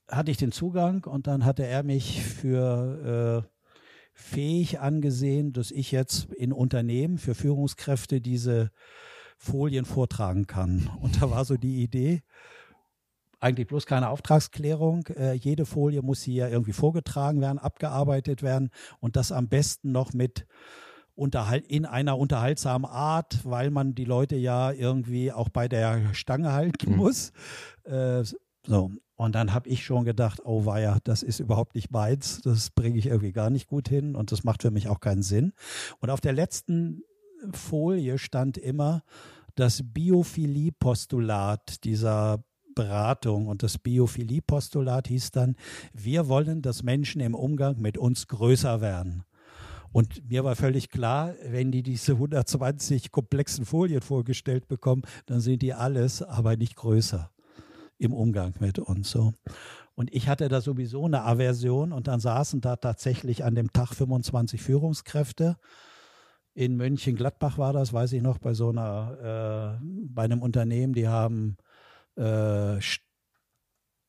[0.10, 3.55] hatte ich den Zugang und dann hatte er mich für äh,
[4.16, 8.72] fähig angesehen, dass ich jetzt in Unternehmen für Führungskräfte diese
[9.38, 10.90] Folien vortragen kann.
[11.02, 12.24] Und da war so die Idee,
[13.42, 15.06] eigentlich bloß keine Auftragsklärung.
[15.08, 20.14] Äh, jede Folie muss hier irgendwie vorgetragen werden, abgearbeitet werden und das am besten noch
[20.14, 20.48] mit
[21.14, 26.54] unterhalt in einer unterhaltsamen Art, weil man die Leute ja irgendwie auch bei der Stange
[26.54, 26.98] halten mhm.
[26.98, 27.34] muss.
[27.84, 28.24] Äh,
[28.68, 28.92] so.
[29.18, 32.98] Und dann habe ich schon gedacht, oh weia, das ist überhaupt nicht meins, das bringe
[32.98, 35.54] ich irgendwie gar nicht gut hin und das macht für mich auch keinen Sinn.
[36.00, 37.02] Und auf der letzten
[37.52, 39.04] Folie stand immer
[39.56, 42.44] das Biophilie-Postulat dieser
[42.76, 43.48] Beratung.
[43.48, 45.56] Und das Biophilie-Postulat hieß dann,
[45.94, 49.24] wir wollen, dass Menschen im Umgang mit uns größer werden.
[49.94, 55.62] Und mir war völlig klar, wenn die diese 120 komplexen Folien vorgestellt bekommen, dann sind
[55.62, 57.32] die alles, aber nicht größer
[57.98, 59.10] im Umgang mit uns.
[59.10, 59.34] So.
[59.96, 63.94] Und ich hatte da sowieso eine Aversion und dann saßen da tatsächlich an dem Tag
[63.94, 65.58] 25 Führungskräfte.
[66.54, 71.08] In Mönchengladbach war das, weiß ich noch, bei so einer, äh, bei einem Unternehmen, die
[71.08, 71.58] haben
[72.16, 72.80] äh,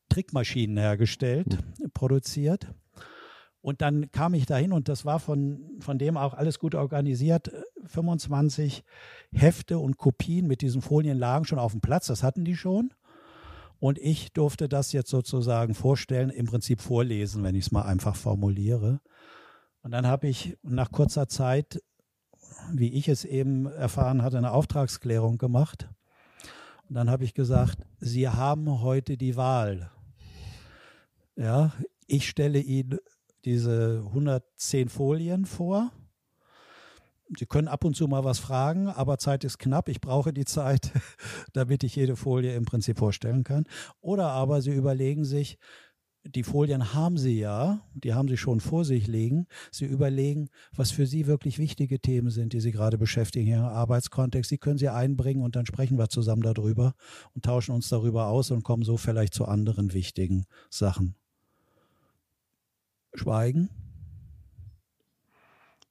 [0.09, 1.91] Trickmaschinen hergestellt, mhm.
[1.93, 2.67] produziert.
[3.61, 7.51] Und dann kam ich dahin und das war von, von dem auch alles gut organisiert.
[7.85, 8.83] 25
[9.33, 12.93] Hefte und Kopien mit diesen Folien lagen schon auf dem Platz, das hatten die schon.
[13.79, 18.15] Und ich durfte das jetzt sozusagen vorstellen, im Prinzip vorlesen, wenn ich es mal einfach
[18.15, 19.01] formuliere.
[19.81, 21.81] Und dann habe ich nach kurzer Zeit,
[22.73, 25.89] wie ich es eben erfahren hatte, eine Auftragsklärung gemacht.
[26.89, 29.91] Und dann habe ich gesagt, Sie haben heute die Wahl.
[31.35, 31.73] Ja,
[32.07, 32.97] ich stelle Ihnen
[33.45, 35.91] diese 110 Folien vor
[37.35, 39.89] Sie können ab und zu mal was fragen, aber Zeit ist knapp.
[39.89, 40.91] Ich brauche die Zeit,
[41.53, 43.65] damit ich jede Folie im Prinzip vorstellen kann.
[43.99, 45.57] Oder aber Sie überlegen sich,
[46.23, 49.47] die Folien haben Sie ja, die haben Sie schon vor sich liegen.
[49.71, 54.49] Sie überlegen, was für Sie wirklich wichtige Themen sind, die Sie gerade beschäftigen im Arbeitskontext.
[54.49, 56.93] Sie können sie einbringen und dann sprechen wir zusammen darüber
[57.33, 61.15] und tauschen uns darüber aus und kommen so vielleicht zu anderen wichtigen Sachen.
[63.13, 63.69] Schweigen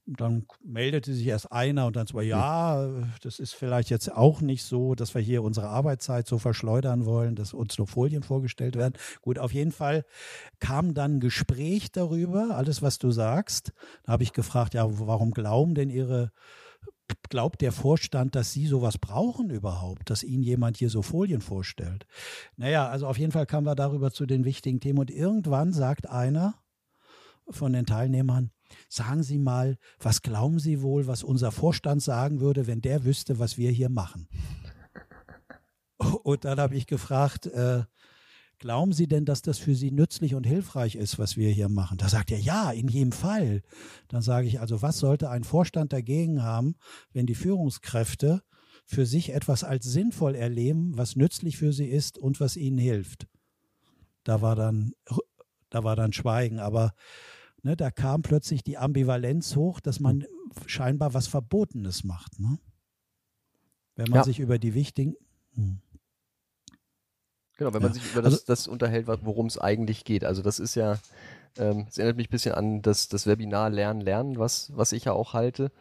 [0.07, 2.88] dann meldete sich erst einer und dann so, ja,
[3.22, 7.34] das ist vielleicht jetzt auch nicht so, dass wir hier unsere Arbeitszeit so verschleudern wollen,
[7.34, 8.94] dass uns nur Folien vorgestellt werden.
[9.20, 10.04] Gut, auf jeden Fall
[10.61, 13.72] kam dann ein Gespräch darüber, alles, was du sagst.
[14.04, 16.30] Da habe ich gefragt, ja, warum glauben denn Ihre,
[17.28, 22.07] glaubt der Vorstand, dass Sie sowas brauchen überhaupt, dass Ihnen jemand hier so Folien vorstellt?
[22.57, 26.09] Naja, also auf jeden Fall kamen wir darüber zu den wichtigen Themen und irgendwann sagt
[26.09, 26.54] einer
[27.48, 28.50] von den Teilnehmern,
[28.89, 33.39] Sagen Sie mal, was glauben Sie wohl, was unser Vorstand sagen würde, wenn der wüsste,
[33.39, 34.29] was wir hier machen?
[35.99, 37.85] Und dann habe ich gefragt, äh,
[38.59, 41.99] glauben Sie denn, dass das für Sie nützlich und hilfreich ist, was wir hier machen?
[41.99, 43.62] Da sagt er, ja, in jedem Fall.
[44.09, 46.77] Dann sage ich, also was sollte ein Vorstand dagegen haben,
[47.12, 48.43] wenn die Führungskräfte
[48.85, 53.27] für sich etwas als sinnvoll erleben, was nützlich für sie ist und was ihnen hilft?
[54.23, 54.93] Da war dann,
[55.71, 56.95] da war dann Schweigen, aber
[57.67, 60.25] Ne, da kam plötzlich die Ambivalenz hoch, dass man
[60.67, 62.39] scheinbar was Verbotenes macht.
[62.39, 62.61] Ne?
[63.97, 64.23] Wenn man ja.
[64.23, 65.17] sich über die wichtigen.
[65.55, 65.81] Hm.
[67.57, 70.25] Genau, wenn man sich über das, also, das unterhält, worum es eigentlich geht.
[70.25, 71.01] Also das ist ja,
[71.59, 75.07] ähm, es erinnert mich ein bisschen an das, das Webinar Lernen, Lernen, was, was ich
[75.07, 75.73] ja auch halte,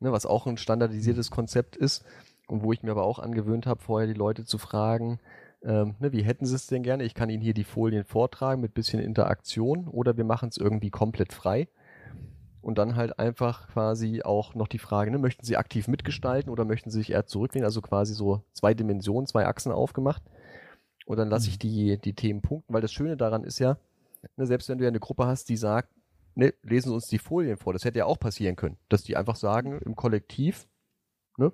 [0.00, 2.06] ne, was auch ein standardisiertes Konzept ist
[2.46, 5.20] und wo ich mir aber auch angewöhnt habe, vorher die Leute zu fragen,
[5.64, 7.04] ähm, ne, wie hätten Sie es denn gerne?
[7.04, 10.90] Ich kann Ihnen hier die Folien vortragen mit bisschen Interaktion oder wir machen es irgendwie
[10.90, 11.68] komplett frei.
[12.60, 16.64] Und dann halt einfach quasi auch noch die Frage, ne, möchten Sie aktiv mitgestalten oder
[16.64, 17.64] möchten Sie sich eher zurücklehnen?
[17.64, 20.22] Also quasi so zwei Dimensionen, zwei Achsen aufgemacht.
[21.06, 21.60] Und dann lasse ich mhm.
[21.60, 23.76] die, die Themen punkten, weil das Schöne daran ist ja,
[24.36, 25.90] ne, selbst wenn du ja eine Gruppe hast, die sagt,
[26.34, 29.16] ne, lesen Sie uns die Folien vor, das hätte ja auch passieren können, dass die
[29.16, 30.66] einfach sagen im Kollektiv,
[31.36, 31.52] ne,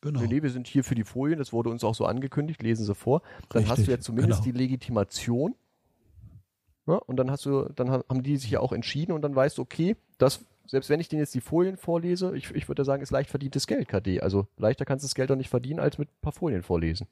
[0.00, 0.20] Genau.
[0.20, 2.94] Nee, wir sind hier für die Folien, das wurde uns auch so angekündigt, lesen Sie
[2.94, 3.22] vor.
[3.48, 4.52] Dann Richtig, hast du ja zumindest genau.
[4.52, 5.54] die Legitimation.
[6.86, 9.58] Ja, und dann hast du, dann haben die sich ja auch entschieden und dann weißt
[9.58, 13.02] du, okay, das, selbst wenn ich denen jetzt die Folien vorlese, ich, ich würde sagen,
[13.02, 14.20] ist leicht verdientes Geld, KD.
[14.20, 17.06] Also leichter kannst du das Geld doch nicht verdienen, als mit ein paar Folien vorlesen.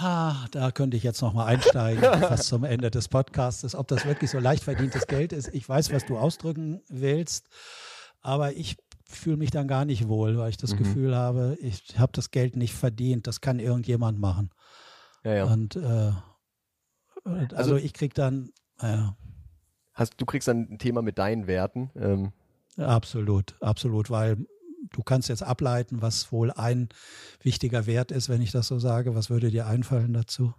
[0.00, 4.30] Ha, da könnte ich jetzt nochmal einsteigen, fast zum Ende des Podcasts, ob das wirklich
[4.30, 5.52] so leicht verdientes Geld ist.
[5.54, 7.48] Ich weiß, was du ausdrücken willst,
[8.20, 8.76] aber ich
[9.08, 10.78] fühle mich dann gar nicht wohl, weil ich das mhm.
[10.78, 13.26] Gefühl habe, ich habe das Geld nicht verdient.
[13.26, 14.50] Das kann irgendjemand machen.
[15.24, 15.44] Ja, ja.
[15.44, 16.12] Und äh,
[17.24, 18.50] also, also, ich krieg dann,
[18.80, 19.16] naja.
[19.94, 21.90] Hast, du kriegst dann ein Thema mit deinen Werten.
[21.96, 22.32] Ähm.
[22.76, 24.36] Absolut, absolut, weil
[24.92, 26.88] du kannst jetzt ableiten, was wohl ein
[27.42, 29.14] wichtiger Wert ist, wenn ich das so sage.
[29.14, 30.52] Was würde dir einfallen dazu?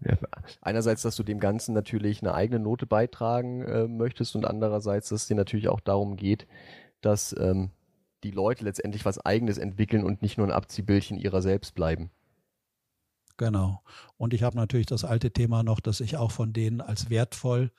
[0.00, 0.16] Ja,
[0.60, 5.22] einerseits, dass du dem Ganzen natürlich eine eigene Note beitragen äh, möchtest und andererseits, dass
[5.22, 6.46] es dir natürlich auch darum geht,
[7.06, 7.70] dass ähm,
[8.24, 12.10] die Leute letztendlich was Eigenes entwickeln und nicht nur ein Abziehbildchen ihrer selbst bleiben.
[13.36, 13.82] Genau.
[14.16, 17.70] Und ich habe natürlich das alte Thema noch, dass ich auch von denen als wertvoll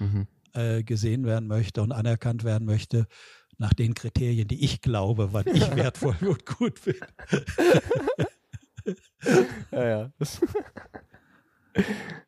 [0.00, 0.26] mhm.
[0.54, 3.06] äh, gesehen werden möchte und anerkannt werden möchte,
[3.58, 6.96] nach den Kriterien, die ich glaube, wann ich wertvoll und gut bin.
[9.70, 10.10] ja, ja.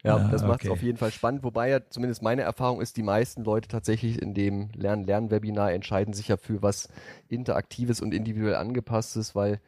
[0.02, 0.70] ja, das macht es okay.
[0.70, 4.34] auf jeden Fall spannend, wobei ja zumindest meine Erfahrung ist, die meisten Leute tatsächlich in
[4.34, 6.88] dem Lernen-Lernen-Webinar entscheiden sich ja für was
[7.28, 9.60] Interaktives und individuell angepasstes, weil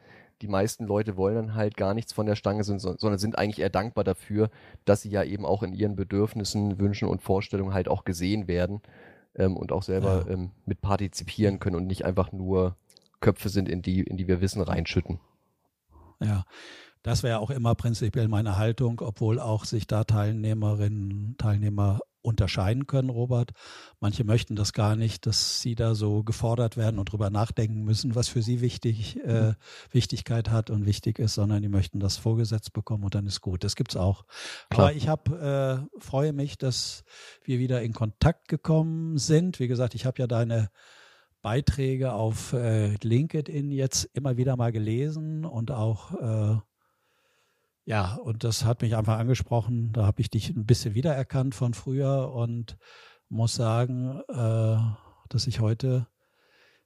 [0.43, 3.71] die meisten Leute wollen dann halt gar nichts von der Stange, sondern sind eigentlich eher
[3.71, 4.51] dankbar dafür,
[4.85, 8.83] dass sie ja eben auch in ihren Bedürfnissen, Wünschen und Vorstellungen halt auch gesehen werden
[9.35, 10.35] ähm, und auch selber ja.
[10.35, 12.77] ähm, mit partizipieren können und nicht einfach nur
[13.21, 15.21] Köpfe sind, in die, in die wir Wissen reinschütten.
[16.21, 16.45] Ja,
[17.07, 23.11] das wäre auch immer prinzipiell meine Haltung, obwohl auch sich da Teilnehmerinnen, Teilnehmer unterscheiden können,
[23.11, 23.53] Robert.
[24.01, 28.17] Manche möchten das gar nicht, dass sie da so gefordert werden und drüber nachdenken müssen,
[28.17, 29.55] was für sie wichtig, äh, mhm.
[29.93, 33.63] Wichtigkeit hat und wichtig ist, sondern die möchten das vorgesetzt bekommen und dann ist gut.
[33.63, 34.25] Das gibt's auch.
[34.71, 34.89] Klar.
[34.89, 37.05] Aber ich habe äh, freue mich, dass
[37.45, 39.61] wir wieder in Kontakt gekommen sind.
[39.61, 40.71] Wie gesagt, ich habe ja deine
[41.41, 46.61] Beiträge auf äh, LinkedIn jetzt immer wieder mal gelesen und auch äh,
[47.87, 49.93] ja, und das hat mich einfach angesprochen.
[49.93, 52.77] Da habe ich dich ein bisschen wiedererkannt von früher und
[53.29, 54.77] muss sagen, äh,
[55.29, 56.09] dass ich heute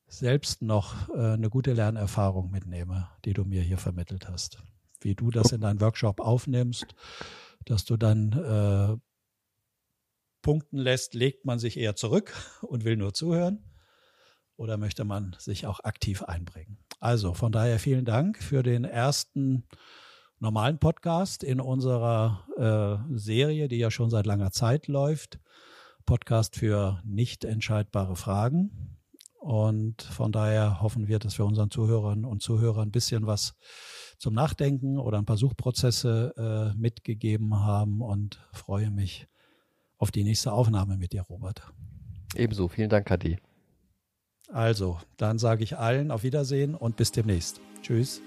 [0.06, 4.62] selbst noch äh, eine gute Lernerfahrung mitnehme, die du mir hier vermittelt hast.
[5.00, 6.94] Wie du das in deinen Workshop aufnimmst,
[7.64, 8.96] dass du dann äh,
[10.42, 13.64] punkten lässt, legt man sich eher zurück und will nur zuhören
[14.56, 16.76] oder möchte man sich auch aktiv einbringen.
[16.98, 19.64] Also von daher vielen Dank für den ersten
[20.40, 22.44] normalen Podcast, in unserer
[23.08, 25.38] äh, Serie, die ja schon seit langer Zeit läuft.
[26.06, 28.98] Podcast für nicht entscheidbare Fragen.
[29.38, 33.54] Und von daher hoffen wir, dass wir unseren Zuhörern und Zuhörern ein bisschen was
[34.18, 39.28] zum Nachdenken oder ein paar Suchprozesse äh, mitgegeben haben und freue mich
[39.96, 41.62] auf die nächste Aufnahme mit dir, Robert.
[42.34, 43.38] Ebenso, vielen Dank, KD.
[44.52, 47.60] Also, dann sage ich allen auf Wiedersehen und bis demnächst.
[47.82, 48.20] Tschüss.